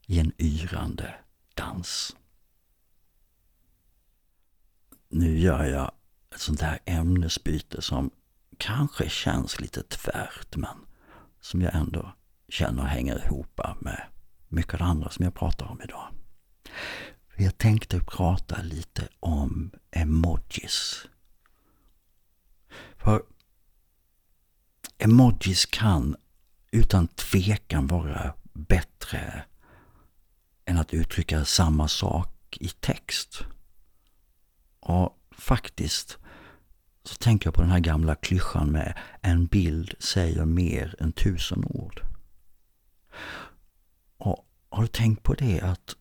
i 0.08 0.20
en 0.20 0.32
yrande 0.38 1.16
dans. 1.54 2.16
Nu 5.10 5.40
gör 5.40 5.64
jag 5.64 5.92
ett 6.36 6.42
sånt 6.42 6.62
här 6.62 6.80
ämnesbyte 6.86 7.82
som 7.82 8.12
kanske 8.58 9.10
känns 9.10 9.60
lite 9.60 9.84
tvärt 9.84 10.56
men 10.56 10.78
som 11.42 11.62
jag 11.62 11.76
ändå 11.76 12.14
känner 12.50 12.84
hänger 12.84 13.26
ihop 13.26 13.60
med 13.80 14.04
mycket 14.48 14.74
av 14.74 14.80
det 14.80 14.86
andra 14.86 15.10
som 15.10 15.26
jag 15.26 15.34
pratar 15.34 15.66
om 15.66 15.82
idag. 15.82 16.08
Jag 17.38 17.58
tänkte 17.58 18.00
prata 18.00 18.62
lite 18.62 19.08
om 19.20 19.72
emojis. 19.92 21.08
För 22.98 23.24
emojis 24.98 25.66
kan 25.66 26.16
utan 26.72 27.08
tvekan 27.08 27.88
vara 27.88 28.34
bättre 28.54 29.44
än 30.66 30.78
att 30.78 30.94
uttrycka 30.94 31.46
samma 31.46 31.88
sak 31.88 32.58
i 32.60 32.68
text. 32.68 33.40
Och 34.80 35.18
faktiskt 35.32 36.18
så 37.04 37.16
tänker 37.16 37.48
jag 37.48 37.54
på 37.54 37.62
den 37.62 37.72
här 37.72 37.80
gamla 37.80 38.16
klyschan 38.16 38.72
med 38.72 38.98
en 39.22 39.46
bild 39.46 39.94
säger 40.00 40.46
mer 40.46 40.96
än 41.00 41.12
tusen 41.12 41.66
ord. 41.66 42.02
Och 44.18 44.48
har 44.70 44.82
du 44.82 44.88
tänkt 44.88 45.24
på 45.24 45.34
det 45.34 45.62
att 45.62 45.96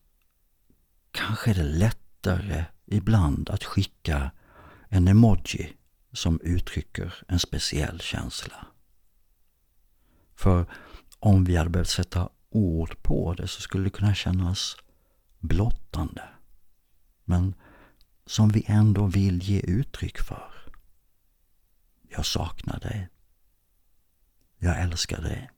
kanske 1.11 1.51
är 1.51 1.55
det 1.55 1.63
lättare 1.63 2.65
ibland 2.85 3.49
att 3.49 3.63
skicka 3.63 4.31
en 4.89 5.07
emoji 5.07 5.73
som 6.13 6.39
uttrycker 6.43 7.13
en 7.27 7.39
speciell 7.39 7.99
känsla. 8.01 8.67
För 10.35 10.65
om 11.19 11.43
vi 11.43 11.55
hade 11.55 11.69
behövt 11.69 11.89
sätta 11.89 12.29
ord 12.49 13.03
på 13.03 13.33
det 13.33 13.47
så 13.47 13.61
skulle 13.61 13.83
det 13.83 13.89
kunna 13.89 14.15
kännas 14.15 14.75
blottande. 15.39 16.23
Men 17.23 17.53
som 18.25 18.49
vi 18.49 18.63
ändå 18.67 19.05
vill 19.05 19.43
ge 19.43 19.59
uttryck 19.59 20.17
för. 20.17 20.60
Jag 22.15 22.25
saknar 22.25 22.79
dig. 22.79 23.09
Jag 24.57 24.81
älskar 24.81 25.21
dig. 25.21 25.49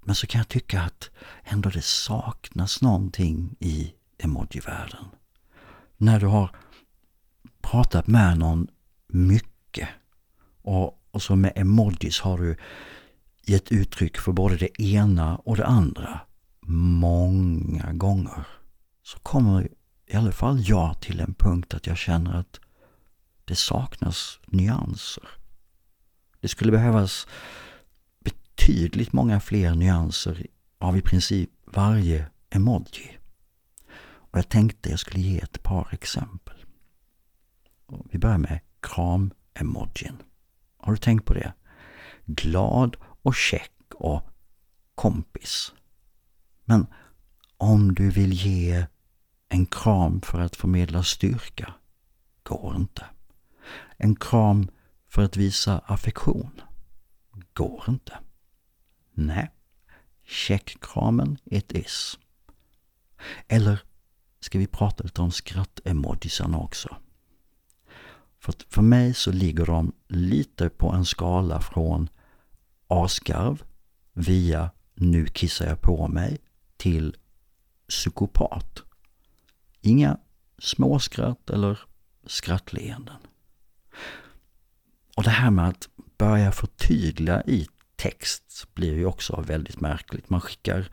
Men 0.00 0.14
så 0.14 0.26
kan 0.26 0.38
jag 0.38 0.48
tycka 0.48 0.82
att 0.82 1.10
ändå 1.44 1.70
det 1.70 1.84
saknas 1.84 2.82
någonting 2.82 3.56
i 3.60 3.94
emojivärlden. 4.18 5.04
När 5.96 6.20
du 6.20 6.26
har 6.26 6.56
pratat 7.60 8.06
med 8.06 8.38
någon 8.38 8.68
mycket 9.06 9.88
och, 10.62 11.02
och 11.10 11.22
så 11.22 11.36
med 11.36 11.52
emojis 11.56 12.20
har 12.20 12.38
du 12.38 12.56
gett 13.42 13.72
uttryck 13.72 14.18
för 14.18 14.32
både 14.32 14.56
det 14.56 14.82
ena 14.82 15.36
och 15.36 15.56
det 15.56 15.66
andra 15.66 16.20
många 17.00 17.92
gånger. 17.92 18.44
Så 19.02 19.18
kommer 19.18 19.68
i 20.06 20.16
alla 20.16 20.32
fall 20.32 20.68
jag 20.68 21.00
till 21.00 21.20
en 21.20 21.34
punkt 21.34 21.74
att 21.74 21.86
jag 21.86 21.96
känner 21.96 22.34
att 22.34 22.60
det 23.48 23.56
saknas 23.56 24.40
nyanser. 24.46 25.28
Det 26.40 26.48
skulle 26.48 26.72
behövas 26.72 27.26
betydligt 28.20 29.12
många 29.12 29.40
fler 29.40 29.74
nyanser 29.74 30.46
av 30.78 30.96
i 30.96 31.00
princip 31.00 31.50
varje 31.64 32.26
emoji. 32.50 33.18
Och 34.00 34.38
jag 34.38 34.48
tänkte 34.48 34.90
jag 34.90 34.98
skulle 34.98 35.20
ge 35.20 35.38
ett 35.38 35.62
par 35.62 35.88
exempel. 35.92 36.64
Vi 38.10 38.18
börjar 38.18 38.38
med 38.38 38.60
kram-emojin. 38.80 40.16
Har 40.76 40.92
du 40.92 40.98
tänkt 40.98 41.24
på 41.24 41.34
det? 41.34 41.52
Glad 42.24 42.96
och 43.22 43.34
check 43.34 43.72
och 43.94 44.22
kompis. 44.94 45.72
Men 46.64 46.86
om 47.56 47.94
du 47.94 48.10
vill 48.10 48.32
ge 48.32 48.86
en 49.48 49.66
kram 49.66 50.20
för 50.20 50.40
att 50.40 50.56
förmedla 50.56 51.02
styrka 51.02 51.74
går 52.42 52.76
inte. 52.76 53.04
En 53.98 54.16
kram 54.16 54.68
för 55.08 55.22
att 55.22 55.36
visa 55.36 55.78
affektion 55.78 56.60
går 57.52 57.84
inte. 57.88 58.18
Nej, 59.12 59.50
checkkramen 60.24 61.38
it 61.44 61.72
is. 61.72 62.18
Eller 63.48 63.82
ska 64.40 64.58
vi 64.58 64.66
prata 64.66 65.04
lite 65.04 65.22
om 65.22 65.30
skratt-emojisarna 65.30 66.58
också? 66.58 66.96
För, 68.38 68.54
för 68.68 68.82
mig 68.82 69.14
så 69.14 69.32
ligger 69.32 69.66
de 69.66 69.92
lite 70.08 70.68
på 70.68 70.92
en 70.92 71.04
skala 71.04 71.60
från 71.60 72.08
asgarv 72.86 73.62
via 74.12 74.70
nu 74.94 75.26
kissar 75.26 75.66
jag 75.66 75.80
på 75.80 76.08
mig 76.08 76.38
till 76.76 77.16
psykopat. 77.88 78.82
Inga 79.80 80.18
småskratt 80.58 81.50
eller 81.50 81.78
skrattleenden. 82.26 83.27
Och 85.18 85.24
det 85.24 85.30
här 85.30 85.50
med 85.50 85.68
att 85.68 85.88
börja 86.18 86.52
förtydliga 86.52 87.42
i 87.42 87.66
text 87.96 88.66
blir 88.74 88.94
ju 88.94 89.06
också 89.06 89.40
väldigt 89.40 89.80
märkligt. 89.80 90.30
Man 90.30 90.40
skickar 90.40 90.88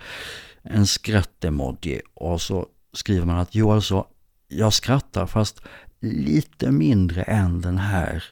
en 0.61 0.87
skratt-emoji 0.87 2.01
och 2.13 2.41
så 2.41 2.67
skriver 2.93 3.25
man 3.25 3.37
att 3.37 3.55
jo 3.55 3.71
alltså, 3.71 4.07
jag 4.47 4.73
skrattar 4.73 5.27
fast 5.27 5.61
lite 6.01 6.71
mindre 6.71 7.21
än 7.23 7.61
den 7.61 7.77
här 7.77 8.23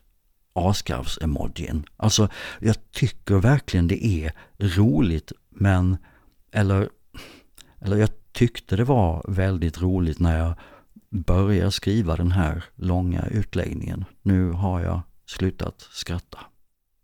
askarvs-emojin. 0.53 1.83
Alltså, 1.97 2.29
jag 2.59 2.91
tycker 2.91 3.35
verkligen 3.35 3.87
det 3.87 4.05
är 4.05 4.31
roligt 4.59 5.31
men, 5.49 5.97
eller, 6.51 6.89
eller 7.81 7.97
jag 7.97 8.09
tyckte 8.31 8.75
det 8.75 8.83
var 8.83 9.25
väldigt 9.27 9.81
roligt 9.81 10.19
när 10.19 10.37
jag 10.37 10.53
började 11.09 11.71
skriva 11.71 12.15
den 12.15 12.31
här 12.31 12.63
långa 12.75 13.25
utläggningen. 13.25 14.05
Nu 14.21 14.51
har 14.51 14.81
jag 14.81 15.01
slutat 15.25 15.87
skratta. 15.91 16.39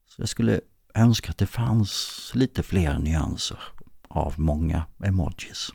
Så 0.07 0.21
jag 0.21 0.29
skulle 0.29 0.61
önska 0.95 1.29
att 1.29 1.37
det 1.37 1.47
fanns 1.47 2.31
lite 2.33 2.63
fler 2.63 2.97
nyanser 2.97 3.59
av 4.07 4.33
många 4.39 4.85
emojis. 5.03 5.69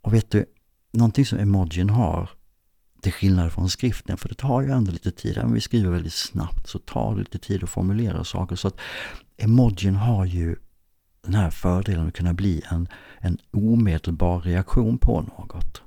Och 0.00 0.14
vet 0.14 0.30
du, 0.30 0.46
någonting 0.92 1.26
som 1.26 1.38
emojin 1.38 1.90
har 1.90 2.30
till 3.02 3.12
skillnad 3.12 3.52
från 3.52 3.70
skriften, 3.70 4.16
för 4.16 4.28
det 4.28 4.34
tar 4.34 4.60
ju 4.62 4.70
ändå 4.70 4.92
lite 4.92 5.10
tid. 5.10 5.36
Även 5.36 5.46
om 5.46 5.54
vi 5.54 5.60
skriver 5.60 5.90
väldigt 5.90 6.12
snabbt 6.12 6.68
så 6.68 6.78
tar 6.78 7.14
det 7.14 7.18
lite 7.18 7.38
tid 7.38 7.64
att 7.64 7.70
formulera 7.70 8.24
saker. 8.24 8.56
Så 8.56 8.68
att 8.68 8.80
emojin 9.36 9.96
har 9.96 10.24
ju 10.24 10.56
den 11.22 11.34
här 11.34 11.50
fördelen 11.50 12.08
att 12.08 12.14
kunna 12.14 12.34
bli 12.34 12.62
en, 12.70 12.88
en 13.18 13.38
omedelbar 13.50 14.40
reaktion 14.40 14.98
på 14.98 15.22
något. 15.22 15.82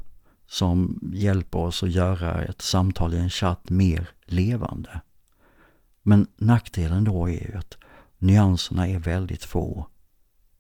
Som 0.56 1.00
hjälper 1.14 1.60
oss 1.60 1.84
att 1.84 1.92
göra 1.92 2.44
ett 2.44 2.62
samtal 2.62 3.14
i 3.14 3.18
en 3.18 3.30
chatt 3.30 3.70
mer 3.70 4.10
levande. 4.26 5.02
Men 6.02 6.28
nackdelen 6.38 7.04
då 7.04 7.30
är 7.30 7.52
ju 7.52 7.58
att 7.58 7.78
nyanserna 8.18 8.88
är 8.88 9.00
väldigt 9.00 9.44
få. 9.44 9.88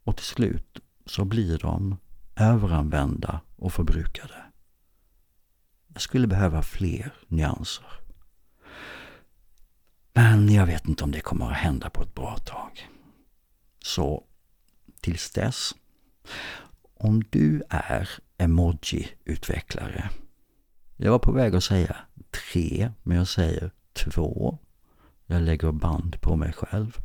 Och 0.03 0.15
till 0.15 0.25
slut 0.25 0.79
så 1.05 1.25
blir 1.25 1.57
de 1.57 1.97
överanvända 2.35 3.41
och 3.55 3.73
förbrukade. 3.73 4.43
Jag 5.87 6.01
skulle 6.01 6.27
behöva 6.27 6.61
fler 6.61 7.13
nyanser. 7.27 7.87
Men 10.13 10.53
jag 10.53 10.65
vet 10.65 10.87
inte 10.87 11.03
om 11.03 11.11
det 11.11 11.21
kommer 11.21 11.45
att 11.45 11.57
hända 11.57 11.89
på 11.89 12.03
ett 12.03 12.15
bra 12.15 12.37
tag. 12.37 12.89
Så 13.79 14.23
tills 15.01 15.31
dess, 15.31 15.75
om 16.93 17.23
du 17.29 17.63
är 17.69 18.09
emoji-utvecklare. 18.37 20.09
Jag 20.97 21.11
var 21.11 21.19
på 21.19 21.31
väg 21.31 21.55
att 21.55 21.63
säga 21.63 21.95
tre, 22.31 22.91
men 23.03 23.17
jag 23.17 23.27
säger 23.27 23.71
två. 23.93 24.57
Jag 25.25 25.41
lägger 25.41 25.71
band 25.71 26.21
på 26.21 26.35
mig 26.35 26.53
själv. 26.53 26.97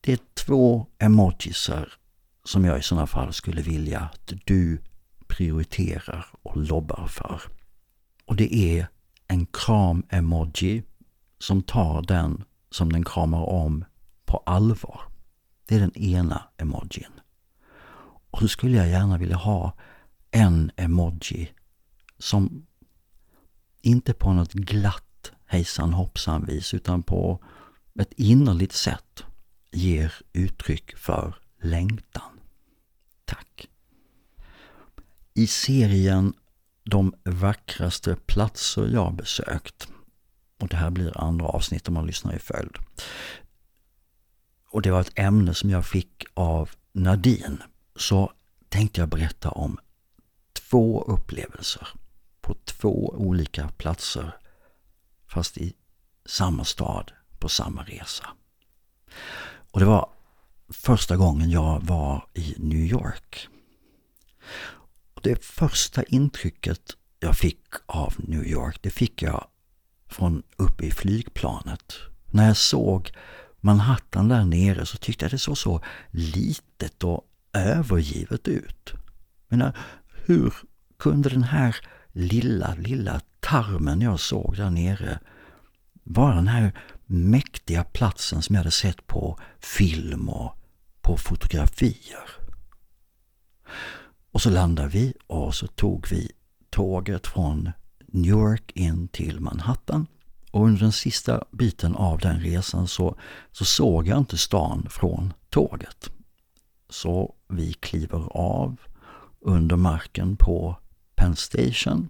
Det 0.00 0.12
är 0.12 0.18
två 0.34 0.86
emojisar 0.98 1.92
som 2.44 2.64
jag 2.64 2.78
i 2.78 2.82
sådana 2.82 3.06
fall 3.06 3.32
skulle 3.32 3.62
vilja 3.62 4.00
att 4.00 4.32
du 4.44 4.82
prioriterar 5.26 6.26
och 6.42 6.56
lobbar 6.56 7.06
för. 7.06 7.42
Och 8.24 8.36
det 8.36 8.54
är 8.54 8.86
en 9.26 9.46
kram-emoji 9.46 10.82
som 11.38 11.62
tar 11.62 12.02
den 12.02 12.44
som 12.70 12.92
den 12.92 13.04
kramar 13.04 13.42
om 13.42 13.84
på 14.24 14.36
allvar. 14.46 15.00
Det 15.66 15.74
är 15.74 15.80
den 15.80 15.96
ena 15.96 16.42
emojin. 16.56 17.20
Och 18.30 18.40
då 18.40 18.48
skulle 18.48 18.76
jag 18.76 18.88
gärna 18.88 19.18
vilja 19.18 19.36
ha 19.36 19.76
en 20.30 20.70
emoji 20.76 21.52
som 22.18 22.66
inte 23.82 24.14
på 24.14 24.32
något 24.32 24.52
glatt 24.52 25.32
hejsan 25.46 25.92
hoppsan 25.92 26.44
vis 26.44 26.74
utan 26.74 27.02
på 27.02 27.44
ett 28.00 28.12
innerligt 28.16 28.72
sätt 28.72 29.24
ger 29.72 30.14
uttryck 30.32 30.96
för 30.96 31.34
längtan. 31.62 32.40
Tack. 33.24 33.68
I 35.34 35.46
serien 35.46 36.34
De 36.84 37.14
vackraste 37.24 38.16
platser 38.26 38.88
jag 38.88 39.14
besökt 39.14 39.88
och 40.60 40.68
det 40.68 40.76
här 40.76 40.90
blir 40.90 41.18
andra 41.18 41.46
avsnitt 41.46 41.88
om 41.88 41.94
man 41.94 42.06
lyssnar 42.06 42.34
i 42.34 42.38
följd. 42.38 42.76
Och 44.70 44.82
det 44.82 44.90
var 44.90 45.00
ett 45.00 45.18
ämne 45.18 45.54
som 45.54 45.70
jag 45.70 45.86
fick 45.86 46.24
av 46.34 46.70
Nadine. 46.92 47.62
Så 47.96 48.32
tänkte 48.68 49.00
jag 49.00 49.08
berätta 49.08 49.50
om 49.50 49.78
två 50.52 51.02
upplevelser 51.02 51.88
på 52.40 52.54
två 52.64 53.14
olika 53.18 53.68
platser 53.68 54.36
fast 55.26 55.58
i 55.58 55.74
samma 56.26 56.64
stad 56.64 57.12
på 57.38 57.48
samma 57.48 57.82
resa. 57.82 58.26
Och 59.70 59.80
det 59.80 59.86
var 59.86 60.10
första 60.68 61.16
gången 61.16 61.50
jag 61.50 61.80
var 61.82 62.26
i 62.34 62.54
New 62.58 62.78
York. 62.78 63.48
Och 65.14 65.20
det 65.22 65.44
första 65.44 66.02
intrycket 66.02 66.96
jag 67.20 67.36
fick 67.36 67.64
av 67.86 68.14
New 68.18 68.46
York, 68.46 68.78
det 68.82 68.90
fick 68.90 69.22
jag 69.22 69.48
från 70.08 70.42
uppe 70.56 70.86
i 70.86 70.90
flygplanet. 70.90 71.94
När 72.26 72.46
jag 72.46 72.56
såg 72.56 73.12
Manhattan 73.60 74.28
där 74.28 74.44
nere 74.44 74.86
så 74.86 74.96
tyckte 74.96 75.24
jag 75.24 75.32
det 75.32 75.38
såg 75.38 75.58
så 75.58 75.80
litet 76.10 77.04
och 77.04 77.24
övergivet 77.56 78.48
ut. 78.48 78.92
Men 79.48 79.72
hur 80.26 80.54
kunde 80.98 81.28
den 81.28 81.42
här 81.42 81.76
lilla, 82.12 82.74
lilla 82.74 83.20
tarmen 83.40 84.00
jag 84.00 84.20
såg 84.20 84.56
där 84.56 84.70
nere 84.70 85.18
vara 86.02 86.34
den 86.34 86.48
här 86.48 86.72
mäktiga 87.06 87.84
platsen 87.84 88.42
som 88.42 88.54
jag 88.54 88.60
hade 88.60 88.70
sett 88.70 89.06
på 89.06 89.38
film 89.60 90.28
och 90.28 90.58
på 91.00 91.16
fotografier. 91.16 92.28
Och 94.32 94.42
så 94.42 94.50
landade 94.50 94.88
vi 94.88 95.14
och 95.26 95.54
så 95.54 95.66
tog 95.66 96.06
vi 96.10 96.32
tåget 96.70 97.26
från 97.26 97.72
New 98.06 98.30
York 98.30 98.72
in 98.74 99.08
till 99.08 99.40
Manhattan. 99.40 100.06
Och 100.50 100.64
under 100.64 100.80
den 100.80 100.92
sista 100.92 101.44
biten 101.50 101.96
av 101.96 102.18
den 102.18 102.40
resan 102.40 102.88
så, 102.88 103.18
så 103.52 103.64
såg 103.64 104.08
jag 104.08 104.18
inte 104.18 104.38
stan 104.38 104.86
från 104.90 105.32
tåget. 105.50 106.10
Så 106.88 107.34
vi 107.48 107.72
kliver 107.72 108.28
av 108.36 108.80
under 109.40 109.76
marken 109.76 110.36
på 110.36 110.76
Penn 111.14 111.36
Station 111.36 112.08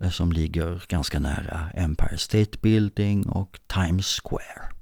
eh, 0.00 0.10
som 0.10 0.32
ligger 0.32 0.84
ganska 0.88 1.18
nära 1.18 1.70
Empire 1.74 2.18
State 2.18 2.58
Building 2.62 3.28
och 3.28 3.60
Times 3.66 4.20
Square. 4.24 4.72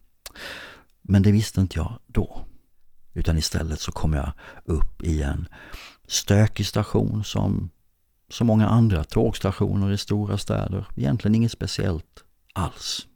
Men 1.02 1.22
det 1.22 1.32
visste 1.32 1.60
inte 1.60 1.78
jag 1.78 1.98
då. 2.06 2.44
Utan 3.14 3.38
istället 3.38 3.80
så 3.80 3.92
kom 3.92 4.12
jag 4.12 4.32
upp 4.64 5.02
i 5.02 5.22
en 5.22 5.48
stökig 6.06 6.66
station 6.66 7.24
som 7.24 7.70
så 8.28 8.44
många 8.44 8.68
andra 8.68 9.04
tågstationer 9.04 9.92
i 9.92 9.98
stora 9.98 10.38
städer. 10.38 10.86
Egentligen 10.96 11.34
inget 11.34 11.52
speciellt 11.52 12.24
alls. 12.52 13.06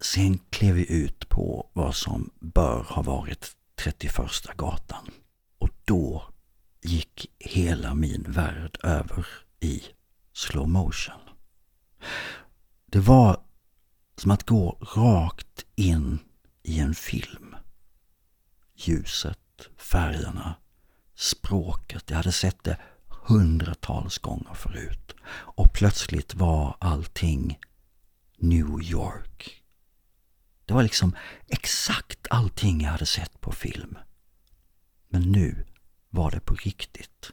Sen 0.00 0.38
klev 0.50 0.74
vi 0.74 0.92
ut 0.92 1.28
på 1.28 1.70
vad 1.72 1.94
som 1.94 2.30
bör 2.40 2.82
ha 2.88 3.02
varit 3.02 3.56
31 3.76 4.16
gatan. 4.56 5.10
Då 5.90 6.22
gick 6.82 7.26
hela 7.38 7.94
min 7.94 8.22
värld 8.22 8.78
över 8.82 9.26
i 9.60 9.82
slow 10.32 10.68
motion. 10.68 11.20
Det 12.86 12.98
var 12.98 13.42
som 14.16 14.30
att 14.30 14.46
gå 14.46 14.78
rakt 14.96 15.64
in 15.74 16.18
i 16.62 16.78
en 16.78 16.94
film. 16.94 17.56
Ljuset, 18.74 19.68
färgerna, 19.76 20.54
språket. 21.14 22.04
Jag 22.10 22.16
hade 22.16 22.32
sett 22.32 22.64
det 22.64 22.78
hundratals 23.08 24.18
gånger 24.18 24.54
förut. 24.54 25.14
Och 25.32 25.72
plötsligt 25.72 26.34
var 26.34 26.76
allting 26.80 27.58
New 28.38 28.82
York. 28.82 29.62
Det 30.64 30.74
var 30.74 30.82
liksom 30.82 31.16
exakt 31.46 32.26
allting 32.30 32.80
jag 32.80 32.90
hade 32.90 33.06
sett 33.06 33.40
på 33.40 33.52
film. 33.52 33.98
Men 35.08 35.22
nu 35.22 35.64
var 36.10 36.30
det 36.30 36.40
på 36.40 36.54
riktigt. 36.54 37.32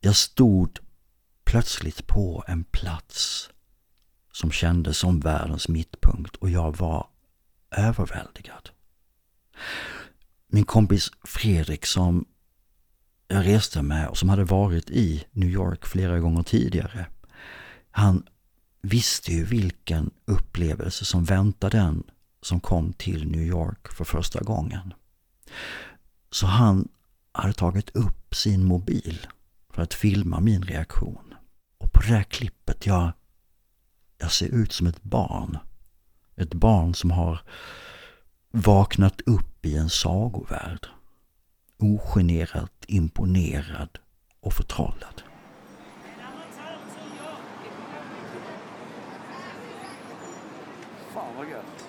Jag 0.00 0.16
stod 0.16 0.78
plötsligt 1.44 2.06
på 2.06 2.44
en 2.46 2.64
plats 2.64 3.50
som 4.32 4.50
kändes 4.50 4.98
som 4.98 5.20
världens 5.20 5.68
mittpunkt 5.68 6.36
och 6.36 6.50
jag 6.50 6.76
var 6.76 7.08
överväldigad. 7.70 8.70
Min 10.46 10.64
kompis 10.64 11.10
Fredrik 11.24 11.86
som 11.86 12.24
jag 13.28 13.46
reste 13.46 13.82
med 13.82 14.08
och 14.08 14.18
som 14.18 14.28
hade 14.28 14.44
varit 14.44 14.90
i 14.90 15.24
New 15.32 15.48
York 15.48 15.86
flera 15.86 16.18
gånger 16.18 16.42
tidigare. 16.42 17.06
Han 17.90 18.26
visste 18.82 19.32
ju 19.32 19.44
vilken 19.44 20.10
upplevelse 20.24 21.04
som 21.04 21.24
väntade 21.24 21.76
den 21.76 22.02
som 22.42 22.60
kom 22.60 22.92
till 22.92 23.30
New 23.30 23.42
York 23.42 23.92
för 23.92 24.04
första 24.04 24.40
gången. 24.40 24.94
Så 26.30 26.46
han 26.46 26.88
hade 27.32 27.52
tagit 27.52 27.96
upp 27.96 28.34
sin 28.34 28.64
mobil 28.64 29.26
för 29.70 29.82
att 29.82 29.94
filma 29.94 30.40
min 30.40 30.62
reaktion. 30.62 31.34
Och 31.78 31.92
på 31.92 32.00
det 32.00 32.06
här 32.06 32.22
klippet, 32.22 32.86
jag, 32.86 33.12
jag 34.18 34.32
ser 34.32 34.48
ut 34.48 34.72
som 34.72 34.86
ett 34.86 35.02
barn. 35.02 35.58
Ett 36.36 36.54
barn 36.54 36.94
som 36.94 37.10
har 37.10 37.40
vaknat 38.50 39.20
upp 39.20 39.66
i 39.66 39.76
en 39.76 39.90
sagovärld. 39.90 40.86
Ogenerat 41.78 42.84
imponerad 42.86 43.98
och 44.40 44.52
förtrollad. 44.52 45.22
Fan 51.14 51.36
vad 51.36 51.48
gött. 51.48 51.88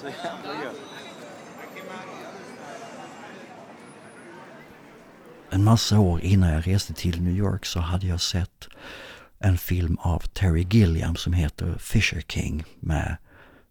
Så 0.00 0.06
jävla 0.06 0.64
gött. 0.64 0.67
En 5.50 5.64
massa 5.64 5.98
år 5.98 6.20
innan 6.20 6.52
jag 6.52 6.66
reste 6.66 6.94
till 6.94 7.22
New 7.22 7.36
York 7.36 7.66
så 7.66 7.80
hade 7.80 8.06
jag 8.06 8.20
sett 8.20 8.68
en 9.38 9.58
film 9.58 9.96
av 10.00 10.20
Terry 10.20 10.66
Gilliam 10.70 11.16
som 11.16 11.32
heter 11.32 11.78
Fisher 11.78 12.20
King 12.20 12.64
med 12.80 13.16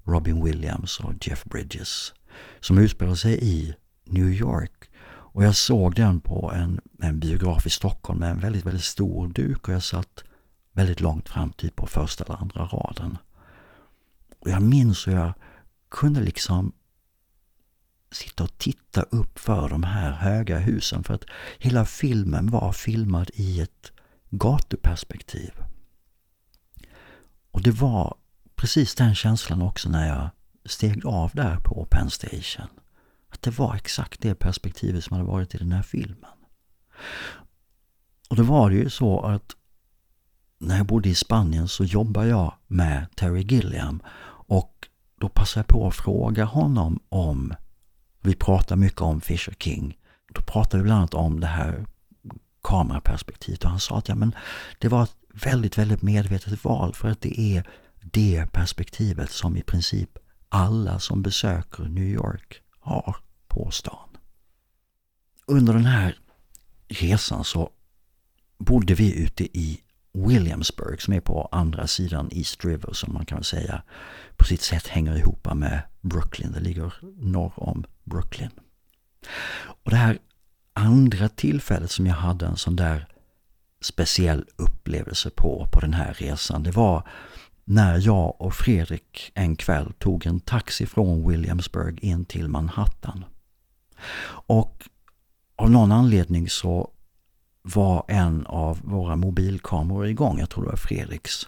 Robin 0.03 0.43
Williams 0.43 0.99
och 0.99 1.13
Jeff 1.21 1.43
Bridges 1.43 2.13
som 2.59 2.77
utspelar 2.77 3.15
sig 3.15 3.43
i 3.43 3.75
New 4.05 4.29
York. 4.29 4.89
Och 5.07 5.43
jag 5.43 5.55
såg 5.55 5.95
den 5.95 6.19
på 6.19 6.51
en, 6.55 6.81
en 7.01 7.19
biograf 7.19 7.65
i 7.65 7.69
Stockholm 7.69 8.19
med 8.19 8.31
en 8.31 8.39
väldigt, 8.39 8.65
väldigt 8.65 8.83
stor 8.83 9.27
duk 9.27 9.67
och 9.67 9.73
jag 9.73 9.83
satt 9.83 10.23
väldigt 10.73 11.01
långt 11.01 11.29
fram, 11.29 11.51
typ 11.51 11.75
på 11.75 11.87
första 11.87 12.23
eller 12.23 12.41
andra 12.41 12.65
raden. 12.65 13.17
Och 14.39 14.49
jag 14.49 14.61
minns 14.61 15.07
hur 15.07 15.13
jag 15.13 15.33
kunde 15.89 16.21
liksom 16.21 16.71
sitta 18.11 18.43
och 18.43 18.57
titta 18.57 19.01
upp 19.01 19.39
för 19.39 19.69
de 19.69 19.83
här 19.83 20.11
höga 20.11 20.59
husen 20.59 21.03
för 21.03 21.13
att 21.13 21.25
hela 21.59 21.85
filmen 21.85 22.51
var 22.51 22.71
filmad 22.71 23.29
i 23.33 23.61
ett 23.61 23.91
gatuperspektiv. 24.29 25.51
Och 27.51 27.61
det 27.61 27.71
var 27.71 28.15
precis 28.55 28.95
den 28.95 29.15
känslan 29.15 29.61
också 29.61 29.89
när 29.89 30.07
jag 30.07 30.29
steg 30.65 31.05
av 31.05 31.31
där 31.33 31.57
på 31.57 31.87
Penn 31.91 32.09
Station. 32.09 32.67
Att 33.29 33.41
det 33.41 33.59
var 33.59 33.75
exakt 33.75 34.21
det 34.21 34.35
perspektivet 34.35 35.03
som 35.03 35.17
hade 35.17 35.29
varit 35.29 35.55
i 35.55 35.57
den 35.57 35.71
här 35.71 35.83
filmen. 35.83 36.31
Och 38.29 38.35
då 38.35 38.43
var 38.43 38.69
det 38.69 38.75
ju 38.75 38.89
så 38.89 39.19
att 39.19 39.55
när 40.59 40.77
jag 40.77 40.85
bodde 40.85 41.09
i 41.09 41.15
Spanien 41.15 41.67
så 41.67 41.83
jobbade 41.83 42.27
jag 42.27 42.53
med 42.67 43.07
Terry 43.15 43.41
Gilliam 43.41 44.01
och 44.47 44.87
då 45.19 45.29
passade 45.29 45.59
jag 45.59 45.67
på 45.67 45.87
att 45.87 45.95
fråga 45.95 46.45
honom 46.45 46.99
om, 47.09 47.53
vi 48.21 48.36
pratar 48.36 48.75
mycket 48.75 49.01
om 49.01 49.21
Fisher 49.21 49.53
King, 49.60 49.97
då 50.34 50.41
pratade 50.41 50.77
vi 50.77 50.84
bland 50.84 50.99
annat 50.99 51.13
om 51.13 51.39
det 51.39 51.47
här 51.47 51.86
kameraperspektivet 52.63 53.63
och 53.63 53.69
han 53.69 53.80
sa 53.80 53.97
att 53.97 54.10
ja, 54.10 54.15
men 54.15 54.36
det 54.80 54.88
var 54.88 55.03
ett 55.03 55.15
väldigt, 55.34 55.77
väldigt 55.77 56.01
medvetet 56.01 56.63
val 56.63 56.93
för 56.93 57.10
att 57.10 57.21
det 57.21 57.39
är 57.39 57.67
det 57.99 58.47
perspektivet 58.51 59.32
som 59.32 59.58
i 59.58 59.62
princip 59.62 60.10
alla 60.49 60.99
som 60.99 61.21
besöker 61.21 61.84
New 61.84 62.03
York 62.03 62.62
har 62.80 63.15
på 63.47 63.71
stan. 63.71 64.10
Under 65.45 65.73
den 65.73 65.86
här 65.86 66.17
resan 66.88 67.43
så 67.43 67.69
bodde 68.58 68.93
vi 68.93 69.23
ute 69.23 69.43
i 69.58 69.82
Williamsburg 70.13 71.01
som 71.01 71.13
är 71.13 71.19
på 71.19 71.49
andra 71.51 71.88
sidan 71.88 72.30
East 72.32 72.65
River 72.65 72.93
som 72.93 73.13
man 73.13 73.25
kan 73.25 73.43
säga 73.43 73.82
på 74.36 74.45
sitt 74.45 74.62
sätt 74.62 74.88
hänger 74.88 75.17
ihop 75.17 75.53
med 75.53 75.82
Brooklyn. 76.01 76.51
Det 76.51 76.60
ligger 76.60 76.93
norr 77.17 77.53
om 77.56 77.86
Brooklyn. 78.17 78.51
Och 79.84 79.91
det 79.91 79.97
här 79.97 80.17
andra 80.73 81.30
tillfället 81.30 81.91
som 81.91 82.08
jag 82.08 82.15
hade 82.15 82.45
en 82.45 82.58
sån 82.58 82.75
där 82.75 83.08
speciell 83.82 84.45
upplevelse 84.56 85.30
på, 85.30 85.67
på 85.71 85.80
den 85.80 85.93
här 85.93 86.13
resan, 86.13 86.63
det 86.63 86.71
var 86.71 87.08
när 87.65 87.97
jag 88.06 88.41
och 88.41 88.53
Fredrik 88.53 89.32
en 89.34 89.56
kväll 89.56 89.93
tog 89.99 90.25
en 90.25 90.39
taxi 90.39 90.86
från 90.86 91.30
Williamsburg 91.30 91.99
in 92.03 92.25
till 92.25 92.47
Manhattan. 92.47 93.25
Och 94.30 94.84
av 95.56 95.71
någon 95.71 95.91
anledning 95.91 96.49
så 96.49 96.91
var 97.62 98.06
en 98.08 98.45
av 98.45 98.80
våra 98.84 99.15
mobilkameror 99.15 100.08
igång, 100.08 100.39
jag 100.39 100.49
tror 100.49 100.63
det 100.63 100.69
var 100.69 100.77
Fredriks. 100.77 101.47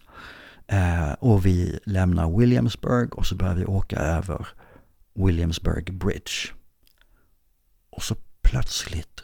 Eh, 0.67 1.11
och 1.11 1.45
vi 1.45 1.79
lämnar 1.85 2.37
Williamsburg 2.37 3.15
och 3.15 3.25
så 3.25 3.35
börjar 3.35 3.55
vi 3.55 3.65
åka 3.65 3.99
över 3.99 4.47
Williamsburg 5.13 5.93
Bridge. 5.93 6.58
Och 7.99 8.03
så 8.03 8.15
plötsligt 8.41 9.23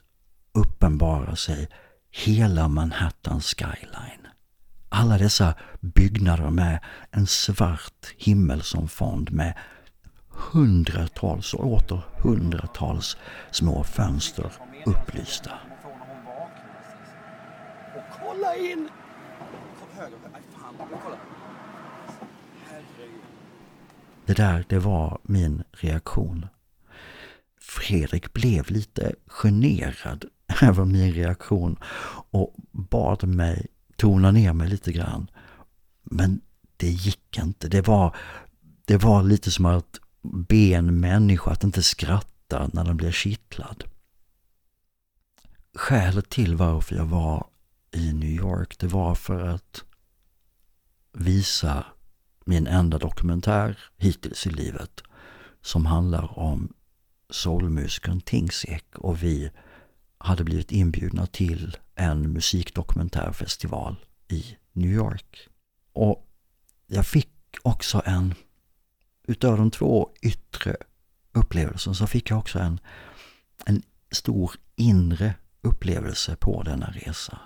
uppenbarar 0.53 1.35
sig 1.35 1.69
hela 2.11 2.67
Manhattan 2.67 3.41
skyline. 3.41 4.27
Alla 4.89 5.17
dessa 5.17 5.53
byggnader 5.79 6.49
med 6.49 6.79
en 7.11 7.27
svart 7.27 8.13
himmel 8.17 8.61
som 8.61 8.87
fond 8.87 9.31
med 9.31 9.57
hundratals 10.29 11.53
och 11.53 11.67
åter 11.67 12.01
hundratals 12.23 13.17
små 13.51 13.83
fönster 13.83 14.51
upplysta. 14.85 15.51
Och 17.95 18.19
kolla 18.19 18.55
in! 18.55 18.89
Det 24.25 24.33
där, 24.33 24.65
det 24.69 24.79
var 24.79 25.19
min 25.23 25.63
reaktion. 25.71 26.45
Fredrik 27.67 28.33
blev 28.33 28.71
lite 28.71 29.15
generad 29.27 30.25
över 30.61 30.85
min 30.85 31.13
reaktion 31.13 31.77
och 32.31 32.55
bad 32.71 33.23
mig 33.23 33.67
tona 33.95 34.31
ner 34.31 34.53
mig 34.53 34.69
lite 34.69 34.91
grann. 34.91 35.31
Men 36.03 36.41
det 36.77 36.89
gick 36.89 37.37
inte. 37.37 37.67
Det 37.67 37.87
var, 37.87 38.15
det 38.85 38.97
var 38.97 39.23
lite 39.23 39.51
som 39.51 39.65
att 39.65 39.99
be 40.21 40.73
en 40.73 40.99
människa 40.99 41.51
att 41.51 41.63
inte 41.63 41.83
skratta 41.83 42.69
när 42.73 42.83
den 42.83 42.97
blir 42.97 43.11
kittlad. 43.11 43.83
Skälet 45.75 46.29
till 46.29 46.55
varför 46.55 46.95
jag 46.95 47.05
var 47.05 47.47
i 47.91 48.13
New 48.13 48.29
York, 48.29 48.79
det 48.79 48.87
var 48.87 49.15
för 49.15 49.47
att 49.47 49.83
visa 51.13 51.85
min 52.45 52.67
enda 52.67 52.97
dokumentär 52.97 53.79
hittills 53.97 54.47
i 54.47 54.49
livet 54.49 55.01
som 55.61 55.85
handlar 55.85 56.39
om 56.39 56.73
soulmusikern 57.29 58.21
Tingsek 58.21 58.95
och 58.95 59.23
vi 59.23 59.51
hade 60.17 60.43
blivit 60.43 60.71
inbjudna 60.71 61.25
till 61.25 61.77
en 61.95 62.33
musikdokumentärfestival 62.33 63.95
i 64.27 64.57
New 64.73 64.91
York. 64.91 65.49
Och 65.93 66.27
jag 66.87 67.05
fick 67.05 67.29
också 67.61 68.01
en, 68.05 68.33
utöver 69.27 69.57
de 69.57 69.71
två 69.71 70.09
yttre 70.21 70.75
upplevelserna 71.31 71.93
så 71.93 72.07
fick 72.07 72.29
jag 72.29 72.39
också 72.39 72.59
en, 72.59 72.79
en 73.65 73.83
stor 74.11 74.51
inre 74.75 75.35
upplevelse 75.61 76.35
på 76.35 76.63
denna 76.63 76.91
resa. 76.91 77.39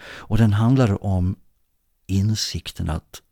Och 0.00 0.38
den 0.38 0.52
handlade 0.52 0.96
om 0.96 1.36
insikten 2.06 2.90
att 2.90 3.22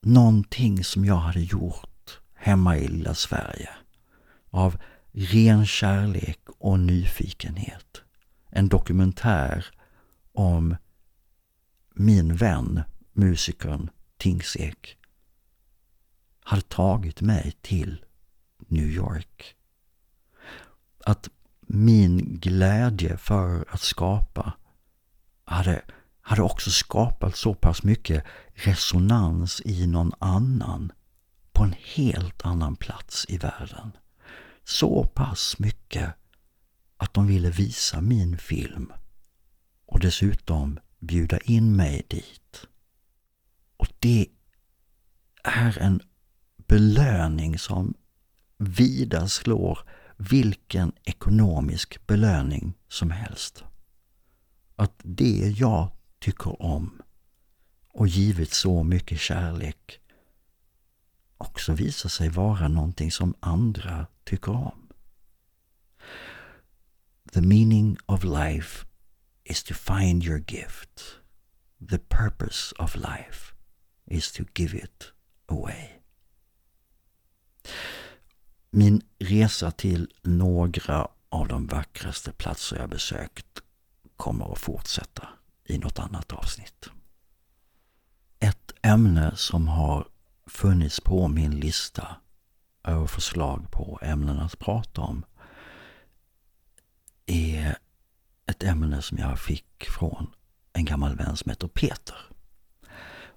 någonting 0.00 0.84
som 0.84 1.04
jag 1.04 1.16
hade 1.16 1.40
gjort 1.40 2.20
hemma 2.34 2.76
i 2.76 2.88
lilla 2.88 3.14
Sverige 3.14 3.68
av 4.50 4.78
ren 5.12 5.66
kärlek 5.66 6.40
och 6.58 6.80
nyfikenhet. 6.80 8.02
En 8.48 8.68
dokumentär 8.68 9.66
om 10.32 10.76
min 11.94 12.36
vän, 12.36 12.82
musikern 13.12 13.90
Tingsek, 14.16 14.96
hade 16.44 16.62
tagit 16.62 17.20
mig 17.20 17.52
till 17.62 18.04
New 18.58 18.86
York. 18.86 19.56
Att 21.04 21.28
min 21.60 22.38
glädje 22.40 23.16
för 23.16 23.64
att 23.68 23.80
skapa 23.80 24.52
hade, 25.44 25.82
hade 26.20 26.42
också 26.42 26.70
skapat 26.70 27.36
så 27.36 27.54
pass 27.54 27.82
mycket 27.82 28.24
resonans 28.54 29.62
i 29.64 29.86
någon 29.86 30.12
annan 30.18 30.92
på 31.52 31.62
en 31.62 31.74
helt 31.94 32.46
annan 32.46 32.76
plats 32.76 33.26
i 33.28 33.38
världen. 33.38 33.92
Så 34.64 35.04
pass 35.04 35.58
mycket 35.58 36.14
att 36.96 37.14
de 37.14 37.26
ville 37.26 37.50
visa 37.50 38.00
min 38.00 38.38
film 38.38 38.92
och 39.86 40.00
dessutom 40.00 40.78
bjuda 40.98 41.38
in 41.38 41.76
mig 41.76 42.06
dit. 42.08 42.66
Och 43.76 43.88
det 44.00 44.26
är 45.44 45.78
en 45.78 46.00
belöning 46.56 47.58
som 47.58 47.94
vida 48.56 49.28
slår 49.28 49.78
vilken 50.16 50.92
ekonomisk 51.04 52.06
belöning 52.06 52.74
som 52.88 53.10
helst. 53.10 53.64
Att 54.76 55.00
det 55.02 55.54
jag 55.56 55.90
tycker 56.18 56.62
om 56.62 57.02
och 57.88 58.08
givit 58.08 58.52
så 58.52 58.82
mycket 58.82 59.20
kärlek 59.20 59.99
också 61.40 61.72
visar 61.72 62.08
sig 62.08 62.28
vara 62.28 62.68
någonting 62.68 63.10
som 63.10 63.34
andra 63.40 64.06
tycker 64.24 64.52
om. 64.52 64.88
The 67.32 67.40
meaning 67.40 67.98
of 68.06 68.24
life 68.24 68.86
is 69.44 69.62
to 69.62 69.74
find 69.74 70.24
your 70.24 70.38
gift. 70.38 71.16
The 71.90 71.98
purpose 71.98 72.74
of 72.78 72.96
life 72.96 73.54
is 74.06 74.32
to 74.32 74.44
give 74.54 74.78
it 74.78 75.12
away. 75.46 75.88
Min 78.70 79.02
resa 79.18 79.70
till 79.70 80.12
några 80.22 81.08
av 81.28 81.48
de 81.48 81.66
vackraste 81.66 82.32
platser 82.32 82.76
jag 82.76 82.90
besökt 82.90 83.62
kommer 84.16 84.52
att 84.52 84.58
fortsätta 84.58 85.28
i 85.64 85.78
något 85.78 85.98
annat 85.98 86.32
avsnitt. 86.32 86.88
Ett 88.38 88.72
ämne 88.82 89.36
som 89.36 89.68
har 89.68 90.08
funnits 90.50 91.00
på 91.00 91.28
min 91.28 91.60
lista 91.60 92.16
över 92.84 93.06
förslag 93.06 93.70
på 93.70 93.98
ämnen 94.02 94.38
att 94.38 94.58
prata 94.58 95.00
om 95.00 95.24
är 97.26 97.76
ett 98.46 98.62
ämne 98.62 99.02
som 99.02 99.18
jag 99.18 99.38
fick 99.40 99.84
från 99.90 100.34
en 100.72 100.84
gammal 100.84 101.16
vän 101.16 101.36
som 101.36 101.50
heter 101.50 101.68
Peter. 101.68 102.16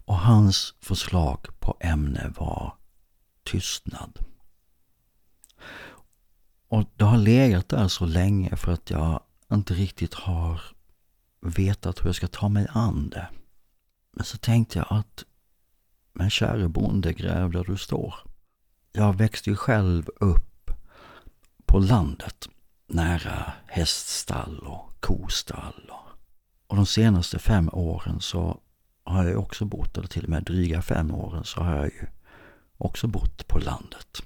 Och 0.06 0.18
hans 0.18 0.76
förslag 0.80 1.48
på 1.60 1.78
ämne 1.80 2.34
var 2.38 2.78
tystnad. 3.44 4.20
Och 6.68 6.84
det 6.96 7.06
har 7.06 7.18
legat 7.18 7.70
där 7.70 7.88
så 7.88 8.06
länge 8.06 8.56
för 8.56 8.72
att 8.72 8.90
jag 8.90 9.24
inte 9.52 9.74
riktigt 9.74 10.14
har 10.14 10.62
vetat 11.42 12.00
hur 12.00 12.06
jag 12.06 12.16
ska 12.16 12.28
ta 12.28 12.50
mig 12.50 12.68
an 12.70 13.10
det. 13.10 13.30
Men 14.12 14.26
så 14.26 14.38
tänkte 14.38 14.78
jag 14.78 14.88
att, 14.90 15.26
men 16.14 16.30
käre 16.30 16.70
bonde, 16.70 17.14
gräv 17.14 17.52
där 17.52 17.64
du 17.64 17.78
står. 17.78 18.16
Jag 18.92 19.18
växte 19.18 19.50
ju 19.50 19.56
själv 19.56 20.10
upp 20.16 20.72
på 21.66 21.80
landet, 21.80 22.50
nära 22.88 23.54
häststall 23.68 24.60
och 24.60 24.94
kostall. 25.00 25.92
Och 26.68 26.76
de 26.76 26.86
senaste 26.86 27.40
fem 27.40 27.70
åren 27.74 28.22
så 28.22 28.60
har 29.04 29.26
jag 29.26 29.40
också 29.40 29.66
bott, 29.66 29.98
eller 29.98 30.08
till 30.08 30.24
och 30.24 30.30
med 30.30 30.44
dryga 30.44 30.82
fem 30.82 31.16
åren, 31.16 31.44
så 31.44 31.62
har 31.62 31.76
jag 31.76 31.86
ju 31.86 32.08
också 32.78 33.08
bott 33.08 33.48
på 33.48 33.60
landet. 33.60 34.24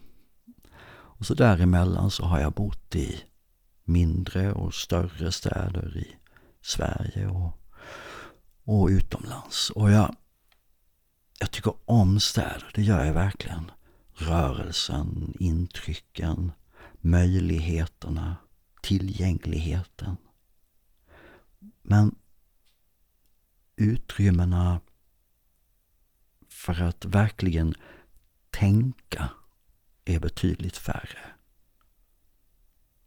Och 0.90 1.26
så 1.26 1.34
däremellan 1.34 2.12
så 2.12 2.26
har 2.26 2.40
jag 2.40 2.54
bott 2.54 2.96
i 2.96 3.24
mindre 3.84 4.52
och 4.54 4.74
större 4.74 5.32
städer 5.32 5.98
i 5.98 6.16
Sverige 6.62 7.28
och, 7.28 7.60
och 8.64 8.88
utomlands. 8.88 9.70
Och 9.70 9.92
jag, 9.92 10.16
jag 11.40 11.52
tycker 11.52 11.74
om 11.86 12.20
städer, 12.20 12.72
det 12.74 12.82
gör 12.82 13.06
jag 13.06 13.14
verkligen. 13.14 13.72
Rörelsen, 14.14 15.34
intrycken, 15.40 16.52
möjligheterna, 17.02 18.36
tillgängligheten. 18.82 20.18
Men 21.82 22.16
utrymmena 23.76 24.82
för 26.50 26.82
att 26.82 27.06
verkligen 27.06 27.74
tänka 28.50 29.30
är 30.06 30.20
betydligt 30.20 30.78
färre. 30.78 31.20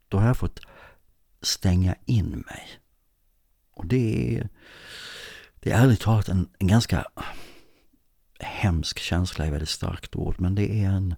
Då 0.08 0.18
har 0.18 0.26
jag 0.26 0.36
fått 0.36 0.60
stänga 1.42 1.96
in 2.04 2.30
mig. 2.30 2.80
Och 3.70 3.86
det 3.86 4.36
är, 4.36 4.48
det 5.60 5.70
är 5.70 5.82
ärligt 5.82 6.00
talat 6.00 6.28
en, 6.28 6.48
en 6.58 6.66
ganska 6.66 7.06
hemsk 8.40 8.98
känsla, 8.98 9.46
är 9.46 9.50
väldigt 9.50 9.68
starkt 9.68 10.16
ord, 10.16 10.40
men 10.40 10.54
det 10.54 10.84
är 10.84 10.90
en, 10.90 11.14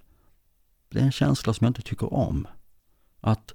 det 0.88 0.98
är 0.98 1.04
en 1.04 1.12
känsla 1.12 1.54
som 1.54 1.64
jag 1.64 1.70
inte 1.70 1.82
tycker 1.82 2.14
om. 2.14 2.46
Att 3.20 3.54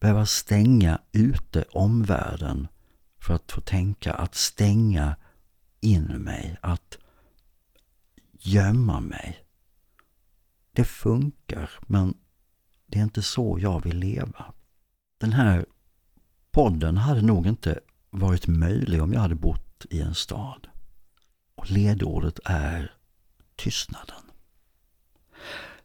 behöva 0.00 0.26
stänga 0.26 0.98
ute 1.12 1.64
omvärlden 1.72 2.68
för 3.20 3.34
att 3.34 3.52
få 3.52 3.60
tänka, 3.60 4.12
att 4.12 4.34
stänga 4.34 5.16
in 5.80 6.04
mig, 6.04 6.58
att 6.62 6.98
gömma 8.32 9.00
mig. 9.00 9.44
Det 10.72 10.84
funkar, 10.84 11.70
men 11.86 12.14
det 12.86 12.98
är 12.98 13.02
inte 13.02 13.22
så 13.22 13.58
jag 13.60 13.84
vill 13.84 13.98
leva. 13.98 14.44
Den 15.18 15.32
här 15.32 15.66
podden 16.50 16.96
hade 16.96 17.22
nog 17.22 17.46
inte 17.46 17.80
varit 18.10 18.46
möjlig 18.46 19.02
om 19.02 19.12
jag 19.12 19.20
hade 19.20 19.34
bott 19.34 19.86
i 19.90 20.00
en 20.00 20.14
stad. 20.14 20.68
Och 21.54 21.70
ledordet 21.70 22.40
är 22.44 22.94
tystnaden. 23.62 24.30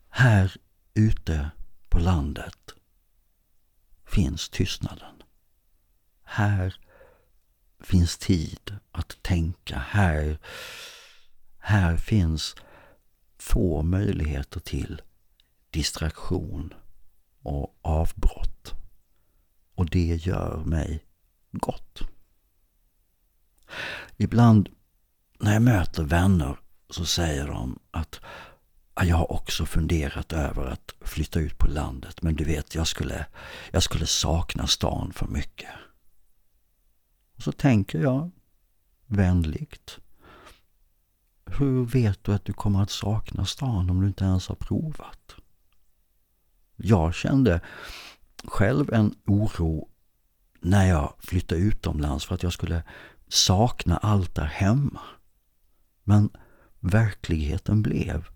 Här 0.09 0.57
ute 0.93 1.51
på 1.89 1.99
landet 1.99 2.75
finns 4.05 4.49
tystnaden. 4.49 5.23
Här 6.23 6.75
finns 7.79 8.17
tid 8.17 8.77
att 8.91 9.23
tänka. 9.23 9.77
Här, 9.77 10.39
här 11.57 11.97
finns 11.97 12.55
få 13.37 13.81
möjligheter 13.81 14.59
till 14.59 15.01
distraktion 15.69 16.73
och 17.41 17.77
avbrott. 17.81 18.73
Och 19.75 19.89
det 19.89 20.15
gör 20.15 20.63
mig 20.65 21.05
gott. 21.51 21.99
Ibland 24.17 24.69
när 25.39 25.53
jag 25.53 25.61
möter 25.61 26.03
vänner 26.03 26.57
så 26.89 27.05
säger 27.05 27.47
de 27.47 27.79
att 27.91 28.19
ah, 28.93 29.03
jag 29.03 29.17
har 29.17 29.31
också 29.31 29.65
funderat 29.65 30.33
över 30.33 30.65
att 30.65 30.93
flytta 31.01 31.39
ut 31.39 31.57
på 31.57 31.67
landet 31.67 32.21
men 32.21 32.35
du 32.35 32.43
vet, 32.43 32.75
jag 32.75 32.87
skulle, 32.87 33.25
jag 33.71 33.83
skulle 33.83 34.05
sakna 34.05 34.67
stan 34.67 35.13
för 35.13 35.27
mycket. 35.27 35.69
Och 37.35 37.43
så 37.43 37.51
tänker 37.51 37.99
jag 37.99 38.31
vänligt. 39.05 39.97
Hur 41.45 41.85
vet 41.85 42.23
du 42.23 42.33
att 42.33 42.45
du 42.45 42.53
kommer 42.53 42.83
att 42.83 42.91
sakna 42.91 43.45
stan 43.45 43.89
om 43.89 44.01
du 44.01 44.07
inte 44.07 44.23
ens 44.23 44.47
har 44.47 44.55
provat? 44.55 45.35
Jag 46.75 47.13
kände 47.13 47.61
själv 48.43 48.93
en 48.93 49.15
oro 49.25 49.89
när 50.61 50.85
jag 50.85 51.13
flyttade 51.19 51.61
utomlands 51.61 52.25
för 52.25 52.35
att 52.35 52.43
jag 52.43 52.53
skulle 52.53 52.83
sakna 53.27 53.97
allt 53.97 54.35
där 54.35 54.45
hemma. 54.45 55.01
Men 56.03 56.29
verkligheten 56.87 57.81
blev 57.81 58.27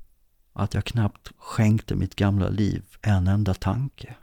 att 0.53 0.73
jag 0.73 0.85
knappt 0.85 1.31
skänkte 1.37 1.95
mitt 1.95 2.15
gamla 2.15 2.49
liv 2.49 2.83
en 3.01 3.27
enda 3.27 3.53
tanke. 3.53 4.15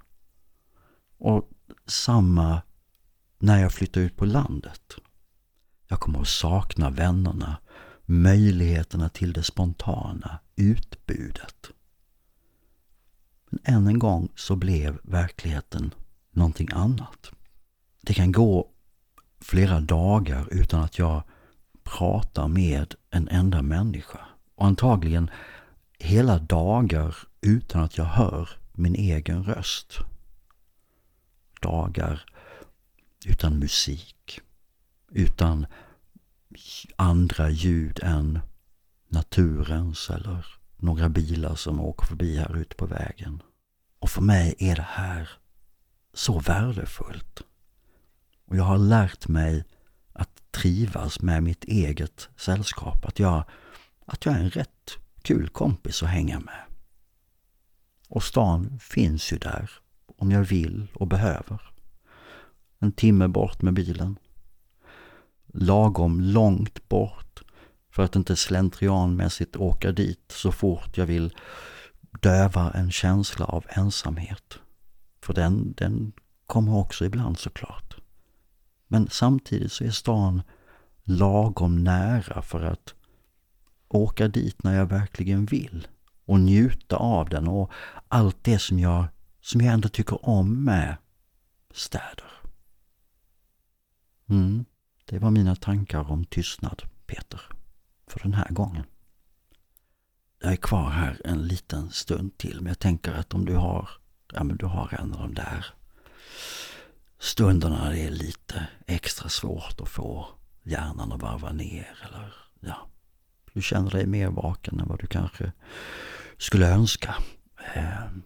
Och 1.19 1.51
samma 1.87 2.63
när 3.39 3.63
jag 3.63 3.73
flyttade 3.73 4.07
ut 4.07 4.17
på 4.17 4.25
landet. 4.25 4.95
Jag 5.89 6.01
kommer 6.01 6.21
att 6.21 6.29
sakna 6.29 6.91
vännerna, 6.91 7.57
möjligheterna 8.05 9.09
till 9.09 9.33
det 9.33 9.43
spontana, 9.43 10.39
utbudet. 10.57 11.71
Men 13.51 13.61
än 13.65 13.87
en 13.87 13.99
gång 13.99 14.29
så 14.37 14.57
blev 14.57 14.99
verkligheten 15.03 15.95
någonting 16.31 16.69
annat. 16.73 17.31
Det 18.01 18.15
kan 18.15 18.33
gå 18.33 18.71
flera 19.41 19.81
dagar 19.81 20.49
utan 20.51 20.81
att 20.81 20.99
jag 20.99 21.23
pratar 21.89 22.49
med 22.49 22.95
en 23.11 23.29
enda 23.29 23.63
människa. 23.63 24.21
Och 24.55 24.67
antagligen 24.67 25.31
hela 25.99 26.39
dagar 26.39 27.17
utan 27.41 27.83
att 27.83 27.99
jag 27.99 28.05
hör 28.05 28.49
min 28.73 28.95
egen 28.95 29.45
röst. 29.45 29.99
Dagar 31.61 32.25
utan 33.27 33.59
musik, 33.59 34.41
utan 35.11 35.67
andra 36.97 37.51
ljud 37.51 38.01
än 38.03 38.39
naturens 39.09 40.11
eller 40.11 40.47
några 40.77 41.09
bilar 41.09 41.55
som 41.55 41.81
åker 41.81 42.07
förbi 42.07 42.37
här 42.37 42.57
ute 42.57 42.77
på 42.77 42.87
vägen. 42.87 43.43
Och 43.99 44.11
för 44.11 44.23
mig 44.23 44.55
är 44.59 44.77
det 44.77 44.87
här 44.89 45.31
så 46.15 46.39
värdefullt. 46.39 47.43
Och 48.47 48.57
jag 48.57 48.65
har 48.65 48.79
lärt 48.79 49.29
mig 49.29 49.65
trivas 50.51 51.21
med 51.21 51.43
mitt 51.43 51.65
eget 51.65 52.29
sällskap. 52.37 53.05
Att 53.05 53.19
jag, 53.19 53.45
att 54.07 54.27
jag 54.27 54.35
är 54.35 54.39
en 54.41 54.51
rätt 54.51 54.99
kul 55.23 55.49
kompis 55.49 56.03
att 56.03 56.09
hänga 56.09 56.41
med. 56.41 56.63
Och 58.09 58.23
stan 58.23 58.79
finns 58.81 59.33
ju 59.33 59.39
där 59.39 59.71
om 60.17 60.31
jag 60.31 60.45
vill 60.45 60.87
och 60.95 61.07
behöver. 61.07 61.61
En 62.79 62.93
timme 62.93 63.29
bort 63.29 63.63
med 63.63 63.75
bilen. 63.75 64.19
Lagom 65.47 66.21
långt 66.21 66.89
bort 66.89 67.43
för 67.91 68.03
att 68.03 68.17
inte 68.17 68.37
slentrianmässigt 68.37 69.57
åka 69.57 69.93
dit 69.93 70.33
så 70.33 70.53
fort 70.53 70.99
jag 70.99 71.07
vill 71.07 71.35
döva 72.21 72.71
en 72.71 72.91
känsla 72.91 73.45
av 73.47 73.65
ensamhet. 73.69 74.59
För 75.23 75.35
den, 75.35 75.73
den 75.77 76.13
kommer 76.47 76.77
också 76.77 77.05
ibland 77.05 77.39
såklart. 77.39 77.97
Men 78.89 79.09
samtidigt 79.11 79.73
så 79.73 79.85
är 79.85 79.91
stan 79.91 80.43
lagom 81.05 81.85
nära 81.85 82.43
för 82.43 82.65
att 82.65 82.95
åka 83.89 84.29
dit 84.29 84.63
när 84.63 84.75
jag 84.75 84.87
verkligen 84.87 85.47
vill 85.47 85.89
och 86.25 86.41
njuta 86.41 86.97
av 86.97 87.29
den 87.29 87.49
och 87.49 87.73
allt 88.09 88.45
det 88.45 88.59
som 88.59 88.79
jag, 88.79 89.05
som 89.41 89.61
jag 89.61 89.75
ändå 89.75 89.89
tycker 89.89 90.29
om 90.29 90.65
med 90.65 90.97
städer. 91.75 92.33
Mm, 94.29 94.65
det 95.05 95.19
var 95.19 95.31
mina 95.31 95.57
tankar 95.57 96.11
om 96.11 96.25
tystnad, 96.25 96.83
Peter, 97.07 97.41
för 98.07 98.21
den 98.21 98.35
här 98.35 98.49
gången. 98.51 98.85
Jag 100.41 100.53
är 100.53 100.57
kvar 100.57 100.91
här 100.91 101.21
en 101.25 101.43
liten 101.43 101.91
stund 101.91 102.39
till, 102.39 102.57
men 102.61 102.67
jag 102.67 102.79
tänker 102.79 103.13
att 103.13 103.35
om 103.35 103.45
du 103.45 103.55
har 103.55 103.89
ja 104.33 104.45
men 104.45 104.57
du 104.57 104.67
har 104.67 104.95
en 105.01 105.13
av 105.13 105.21
de 105.21 105.35
där 105.35 105.67
stunderna 107.19 107.85
när 107.85 107.91
det 107.91 108.01
är 108.01 108.11
lite 108.11 108.67
extra 108.87 109.29
svårt 109.29 109.81
att 109.81 109.89
få 109.89 110.29
hjärnan 110.63 111.13
att 111.13 111.23
varva 111.23 111.53
ner 111.53 111.99
eller 112.09 112.35
ja, 112.61 112.89
du 113.53 113.63
känner 113.63 113.91
dig 113.91 114.07
mer 114.07 114.29
vaken 114.29 114.81
än 114.81 114.89
vad 114.89 115.01
du 115.01 115.07
kanske 115.07 115.53
skulle 116.39 116.69
önska. 116.69 117.15
Ehm, 117.75 118.23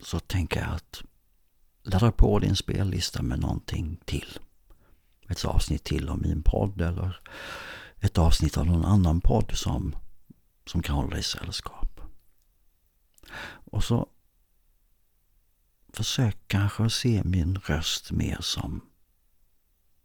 så 0.00 0.20
tänker 0.20 0.60
jag 0.60 0.70
att 0.70 1.02
ladda 1.82 2.12
på 2.12 2.38
din 2.38 2.56
spellista 2.56 3.22
med 3.22 3.40
någonting 3.40 4.00
till. 4.04 4.38
Ett 5.28 5.44
avsnitt 5.44 5.84
till 5.84 6.08
av 6.08 6.18
min 6.18 6.42
podd 6.42 6.80
eller 6.80 7.20
ett 8.00 8.18
avsnitt 8.18 8.56
av 8.56 8.66
någon 8.66 8.84
annan 8.84 9.20
podd 9.20 9.52
som, 9.54 9.96
som 10.66 10.82
kan 10.82 10.94
hålla 10.94 11.10
dig 11.10 11.22
sällskap. 11.22 12.00
Och 13.70 13.84
så 13.84 14.08
försök 15.92 16.36
kanske 16.46 16.84
att 16.84 16.92
se 16.92 17.22
min 17.24 17.56
röst 17.56 18.10
mer 18.10 18.38
som, 18.40 18.80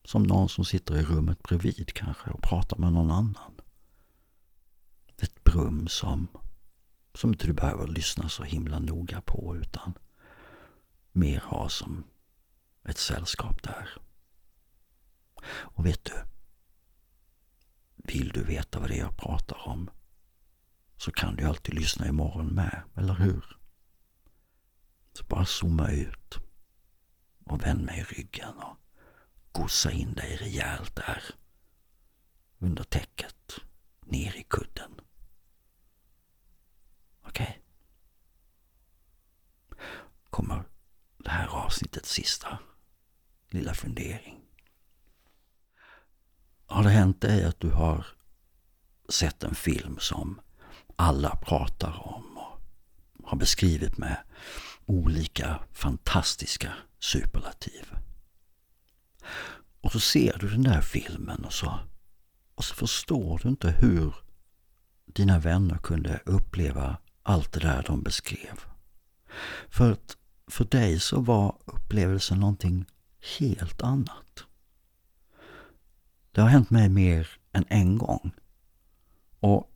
som 0.04 0.24
någon 0.24 0.50
som 0.50 0.66
sitter 0.66 0.96
i 0.96 1.04
rummet 1.04 1.44
bredvid 1.44 1.94
kanske 1.94 2.30
och 2.30 2.42
pratar 2.42 2.78
med 2.78 2.94
någon 2.94 3.12
annan. 3.12 3.62
Ett 5.18 5.44
brum 5.44 5.88
som, 5.88 6.28
som 7.14 7.30
inte 7.30 7.48
du 7.48 7.54
behöver 7.54 7.88
lyssna 7.88 8.30
så 8.30 8.44
himla 8.44 8.80
noga 8.80 9.22
på 9.22 9.56
utan 9.58 9.94
mer 11.12 11.40
ha 11.40 11.70
som 11.70 12.04
ett 12.84 12.98
sällskap 12.98 13.64
där. 13.64 13.90
Och 15.46 15.86
vet 15.86 16.06
du? 16.06 16.14
Vill 17.96 18.30
du 18.30 18.44
veta 18.44 18.80
vad 18.80 18.90
det 18.90 18.96
är 18.96 19.00
jag 19.00 19.18
pratar 19.18 19.68
om 19.68 19.90
så 20.98 21.12
kan 21.12 21.36
du 21.36 21.44
alltid 21.44 21.76
lyssna 21.76 22.08
imorgon 22.08 22.48
med, 22.48 22.82
eller 22.96 23.14
hur? 23.14 23.58
Så 25.14 25.24
bara 25.24 25.46
zooma 25.46 25.92
ut 25.92 26.38
och 27.46 27.64
vänd 27.64 27.86
mig 27.86 28.00
i 28.00 28.04
ryggen 28.04 28.58
och 28.58 28.78
gossa 29.52 29.92
in 29.92 30.14
dig 30.14 30.36
rejält 30.36 30.96
där 30.96 31.24
under 32.58 32.84
täcket, 32.84 33.60
ner 34.06 34.36
i 34.36 34.44
kudden. 34.44 35.02
Okej? 37.22 37.62
Okay. 39.70 39.86
Kommer 40.30 40.64
det 41.18 41.30
här 41.30 41.48
avsnittets 41.48 42.10
sista 42.10 42.60
lilla 43.50 43.74
fundering. 43.74 44.40
Har 46.66 46.84
det 46.84 46.90
hänt 46.90 47.22
dig 47.22 47.46
att 47.46 47.60
du 47.60 47.70
har 47.70 48.06
sett 49.10 49.44
en 49.44 49.56
film 49.56 50.00
som 50.00 50.42
alla 50.96 51.36
pratar 51.36 52.08
om 52.08 52.38
och 52.38 52.60
har 53.24 53.38
beskrivit 53.38 53.98
med 53.98 54.18
olika 54.86 55.60
fantastiska 55.72 56.74
superlativ? 57.00 57.94
Och 59.82 59.92
så 59.92 60.00
ser 60.00 60.38
du 60.40 60.50
den 60.50 60.64
där 60.64 60.82
filmen 60.82 61.46
och 61.46 61.54
så, 61.54 61.80
och 62.56 62.64
så 62.64 62.76
förstår 62.76 63.40
du 63.44 63.50
inte 63.50 63.72
hur 63.72 64.16
dina 65.06 65.40
vänner 65.40 65.78
kunde 65.78 66.22
uppleva 66.26 66.98
allt 67.24 67.52
det 67.52 67.60
där 67.60 67.84
de 67.88 68.04
beskrev. 68.04 68.60
För 69.70 69.92
att 69.92 70.18
för 70.48 70.66
dig 70.66 71.00
så 71.00 71.22
var 71.22 71.58
upplevelsen 71.66 72.40
någonting 72.40 72.86
helt 73.40 73.82
annat. 73.82 74.44
Det 76.32 76.42
har 76.42 76.50
hänt 76.50 76.70
mig 76.70 76.90
mer 76.90 77.28
än 77.52 77.66
en 77.70 77.98
gång. 77.98 78.32
Och 79.40 79.72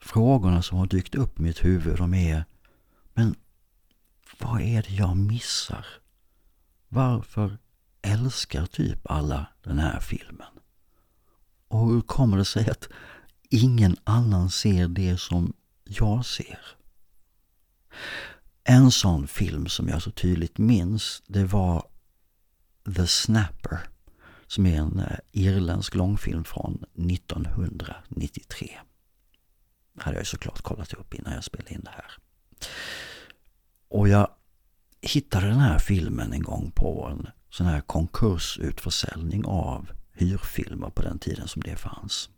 frågorna 0.00 0.62
som 0.62 0.78
har 0.78 0.86
dykt 0.86 1.14
upp 1.14 1.38
i 1.38 1.42
mitt 1.42 1.64
huvud 1.64 1.98
de 1.98 2.14
är 2.14 2.44
vad 4.38 4.60
är 4.60 4.82
det 4.82 4.94
jag 4.94 5.16
missar? 5.16 5.86
Varför 6.88 7.58
älskar 8.02 8.66
typ 8.66 9.10
alla 9.10 9.46
den 9.62 9.78
här 9.78 10.00
filmen? 10.00 10.46
Och 11.68 11.88
hur 11.88 12.00
kommer 12.00 12.36
det 12.36 12.44
sig 12.44 12.70
att 12.70 12.88
ingen 13.50 13.96
annan 14.04 14.50
ser 14.50 14.88
det 14.88 15.20
som 15.20 15.52
jag 15.84 16.26
ser? 16.26 16.60
En 18.64 18.90
sån 18.90 19.28
film 19.28 19.66
som 19.66 19.88
jag 19.88 20.02
så 20.02 20.10
tydligt 20.10 20.58
minns, 20.58 21.22
det 21.26 21.44
var 21.44 21.88
The 22.96 23.06
Snapper 23.06 23.88
som 24.46 24.66
är 24.66 24.78
en 24.78 24.98
eh, 24.98 25.18
irländsk 25.32 25.94
långfilm 25.94 26.44
från 26.44 26.84
1993. 26.94 28.78
Det 29.92 30.02
hade 30.02 30.16
jag 30.16 30.26
såklart 30.26 30.60
kollat 30.60 30.92
upp 30.92 31.14
innan 31.14 31.32
jag 31.32 31.44
spelade 31.44 31.74
in 31.74 31.80
det 31.84 31.90
här. 31.90 32.12
Och 33.88 34.08
jag 34.08 34.28
hittade 35.00 35.46
den 35.46 35.60
här 35.60 35.78
filmen 35.78 36.32
en 36.32 36.42
gång 36.42 36.70
på 36.70 37.08
en 37.10 37.26
sån 37.50 37.66
här 37.66 37.80
konkursutförsäljning 37.80 39.44
av 39.44 39.90
hyrfilmer 40.12 40.90
på 40.90 41.02
den 41.02 41.18
tiden 41.18 41.48
som 41.48 41.62
det 41.62 41.76
fanns. 41.76 42.30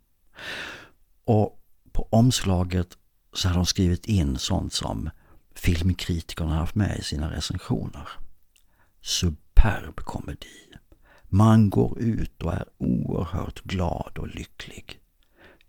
Och 1.25 1.59
på 1.91 2.07
omslaget 2.11 2.97
så 3.33 3.47
hade 3.47 3.59
de 3.59 3.65
skrivit 3.65 4.05
in 4.05 4.37
sånt 4.37 4.73
som 4.73 5.09
filmkritikerna 5.55 6.55
haft 6.55 6.75
med 6.75 6.97
i 6.99 7.03
sina 7.03 7.31
recensioner. 7.31 8.09
Superb 9.01 9.95
komedi. 9.95 10.73
Man 11.23 11.69
går 11.69 11.99
ut 11.99 12.41
och 12.41 12.53
är 12.53 12.65
oerhört 12.77 13.61
glad 13.61 14.17
och 14.17 14.27
lycklig. 14.27 14.99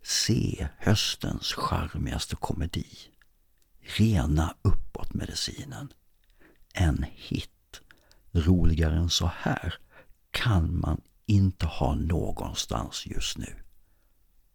Se 0.02 0.68
höstens 0.78 1.52
charmigaste 1.52 2.36
komedi. 2.36 2.86
Rena 3.82 4.54
uppåtmedicinen. 4.62 5.92
En 6.74 7.04
hit. 7.14 7.50
Roligare 8.32 8.96
än 8.96 9.10
så 9.10 9.30
här 9.36 9.74
kan 10.30 10.80
man 10.80 11.00
inte 11.26 11.66
ha 11.66 11.94
någonstans 11.94 13.06
just 13.06 13.38
nu. 13.38 13.56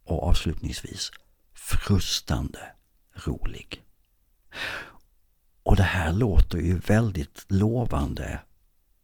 Och 0.04 0.22
avslutningsvis, 0.22 1.10
frustande 1.54 2.72
rolig. 3.14 3.84
Och 5.62 5.76
det 5.76 5.82
här 5.82 6.12
låter 6.12 6.58
ju 6.58 6.78
väldigt 6.78 7.44
lovande 7.48 8.40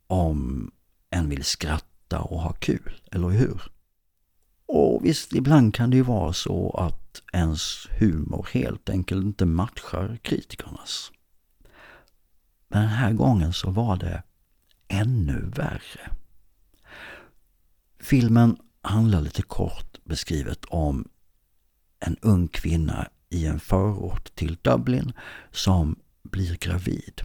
om 0.07 0.71
en 1.11 1.29
vill 1.29 1.45
skratta 1.45 2.21
och 2.21 2.41
ha 2.41 2.53
kul, 2.53 3.01
eller 3.11 3.29
hur? 3.29 3.63
Och 4.67 5.05
visst, 5.05 5.33
ibland 5.33 5.75
kan 5.75 5.91
det 5.91 5.97
ju 5.97 6.03
vara 6.03 6.33
så 6.33 6.71
att 6.71 7.23
ens 7.33 7.89
humor 8.01 8.49
helt 8.53 8.89
enkelt 8.89 9.25
inte 9.25 9.47
matchar 9.47 10.19
kritikernas. 10.23 11.13
Men 12.69 12.81
den 12.81 12.91
här 12.91 13.13
gången 13.13 13.53
så 13.53 13.71
var 13.71 13.97
det 13.97 14.23
ännu 14.89 15.51
värre. 15.57 16.11
Filmen 18.01 18.57
handlar 18.83 19.21
lite 19.21 19.43
kort 19.43 20.05
beskrivet 20.05 20.65
om 20.65 21.09
en 22.01 22.17
ung 22.23 22.49
kvinna 22.49 23.09
i 23.29 23.47
en 23.47 23.61
förort 23.61 24.35
till 24.35 24.57
Dublin 24.63 25.13
som 25.51 25.97
blir 26.23 26.57
gravid 26.57 27.23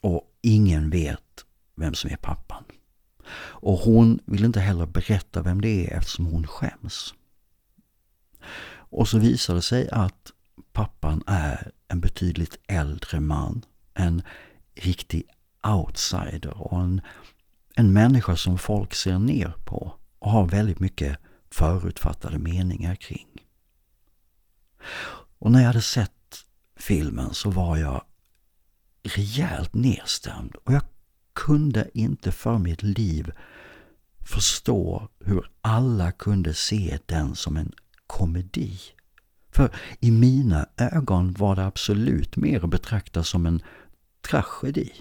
och 0.00 0.22
ingen 0.40 0.90
vet 0.90 1.44
vem 1.76 1.94
som 1.94 2.10
är 2.10 2.16
pappan. 2.16 2.64
Och 3.38 3.78
hon 3.78 4.20
vill 4.24 4.44
inte 4.44 4.60
heller 4.60 4.86
berätta 4.86 5.42
vem 5.42 5.60
det 5.60 5.86
är 5.86 5.96
eftersom 5.96 6.26
hon 6.26 6.46
skäms. 6.46 7.14
Och 8.72 9.08
så 9.08 9.18
visar 9.18 9.54
det 9.54 9.62
sig 9.62 9.88
att 9.90 10.32
pappan 10.72 11.22
är 11.26 11.70
en 11.88 12.00
betydligt 12.00 12.58
äldre 12.66 13.20
man. 13.20 13.64
En 13.94 14.22
riktig 14.74 15.22
outsider 15.62 16.62
och 16.62 16.80
en, 16.80 17.00
en 17.74 17.92
människa 17.92 18.36
som 18.36 18.58
folk 18.58 18.94
ser 18.94 19.18
ner 19.18 19.54
på 19.64 19.94
och 20.18 20.30
har 20.30 20.46
väldigt 20.46 20.80
mycket 20.80 21.18
förutfattade 21.50 22.38
meningar 22.38 22.94
kring. 22.94 23.26
Och 25.38 25.52
när 25.52 25.60
jag 25.60 25.66
hade 25.66 25.82
sett 25.82 26.46
filmen 26.76 27.34
så 27.34 27.50
var 27.50 27.76
jag 27.76 28.04
rejält 29.02 29.74
nedstämd 29.74 30.54
och 30.54 30.72
jag 30.72 30.82
kunde 31.32 31.90
inte 31.94 32.32
för 32.32 32.58
mitt 32.58 32.82
liv 32.82 33.32
förstå 34.20 35.08
hur 35.24 35.50
alla 35.60 36.12
kunde 36.12 36.54
se 36.54 36.98
den 37.06 37.34
som 37.34 37.56
en 37.56 37.72
komedi. 38.06 38.78
För 39.52 39.74
i 40.00 40.10
mina 40.10 40.66
ögon 40.76 41.32
var 41.32 41.56
det 41.56 41.66
absolut 41.66 42.36
mer 42.36 42.64
att 42.64 42.70
betrakta 42.70 43.24
som 43.24 43.46
en 43.46 43.62
tragedi. 44.30 44.92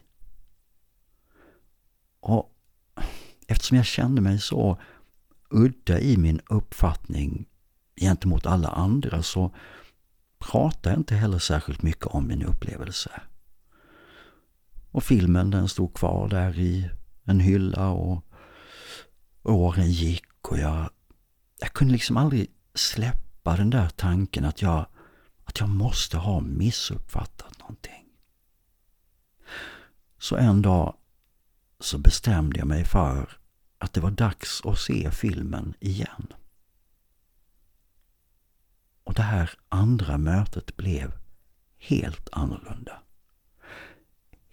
Och 2.19 2.55
eftersom 3.47 3.77
jag 3.77 3.85
kände 3.85 4.21
mig 4.21 4.39
så 4.39 4.79
udda 5.49 5.99
i 5.99 6.17
min 6.17 6.41
uppfattning 6.49 7.45
gentemot 7.95 8.45
alla 8.45 8.69
andra 8.69 9.23
så 9.23 9.55
pratade 10.39 10.89
jag 10.89 10.99
inte 10.99 11.15
heller 11.15 11.39
särskilt 11.39 11.81
mycket 11.81 12.05
om 12.05 12.27
min 12.27 12.43
upplevelse. 12.43 13.21
Och 14.99 15.03
filmen 15.03 15.49
den 15.49 15.69
stod 15.69 15.93
kvar 15.93 16.27
där 16.27 16.59
i 16.59 16.89
en 17.23 17.39
hylla 17.39 17.89
och 17.89 18.25
åren 19.43 19.91
gick 19.91 20.47
och 20.47 20.57
jag, 20.57 20.89
jag 21.59 21.73
kunde 21.73 21.93
liksom 21.93 22.17
aldrig 22.17 22.51
släppa 22.73 23.55
den 23.55 23.69
där 23.69 23.89
tanken 23.89 24.45
att 24.45 24.61
jag, 24.61 24.85
att 25.43 25.59
jag 25.59 25.69
måste 25.69 26.17
ha 26.17 26.39
missuppfattat 26.39 27.59
någonting. 27.59 28.05
Så 30.17 30.35
en 30.35 30.61
dag 30.61 30.97
så 31.79 31.97
bestämde 31.97 32.59
jag 32.59 32.67
mig 32.67 32.85
för 32.85 33.37
att 33.77 33.93
det 33.93 34.01
var 34.01 34.11
dags 34.11 34.61
att 34.65 34.79
se 34.79 35.11
filmen 35.11 35.73
igen. 35.79 36.33
Och 39.03 39.13
det 39.13 39.21
här 39.23 39.51
andra 39.69 40.17
mötet 40.17 40.77
blev 40.77 41.11
helt 41.77 42.29
annorlunda. 42.31 43.01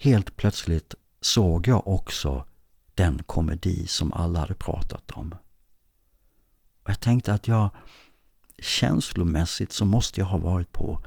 Helt 0.07 0.36
plötsligt 0.36 0.94
såg 1.20 1.66
jag 1.66 1.86
också 1.86 2.46
den 2.94 3.22
komedi 3.22 3.86
som 3.86 4.12
alla 4.12 4.40
hade 4.40 4.54
pratat 4.54 5.11
om. 5.11 5.32
Och 6.82 6.90
jag 6.90 7.00
tänkte 7.00 7.34
att 7.34 7.48
jag 7.48 7.70
känslomässigt 8.59 9.72
så 9.72 9.84
måste 9.84 10.20
jag 10.20 10.26
ha 10.26 10.38
varit 10.38 10.72
på 10.72 11.04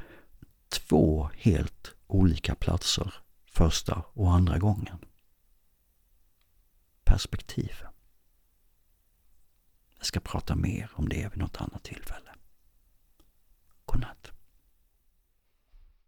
två 0.69 1.29
helt 1.33 1.95
olika 2.07 2.55
platser 2.55 3.13
första 3.45 4.03
och 4.13 4.33
andra 4.33 4.57
gången. 4.57 4.97
Perspektiv. 7.03 7.73
Jag 9.97 10.05
ska 10.05 10.19
prata 10.19 10.55
mer 10.55 10.91
om 10.93 11.09
det 11.09 11.29
vid 11.29 11.37
något 11.37 11.61
annat 11.61 11.83
tillfälle. 11.83 12.31
Godnatt. 13.85 14.38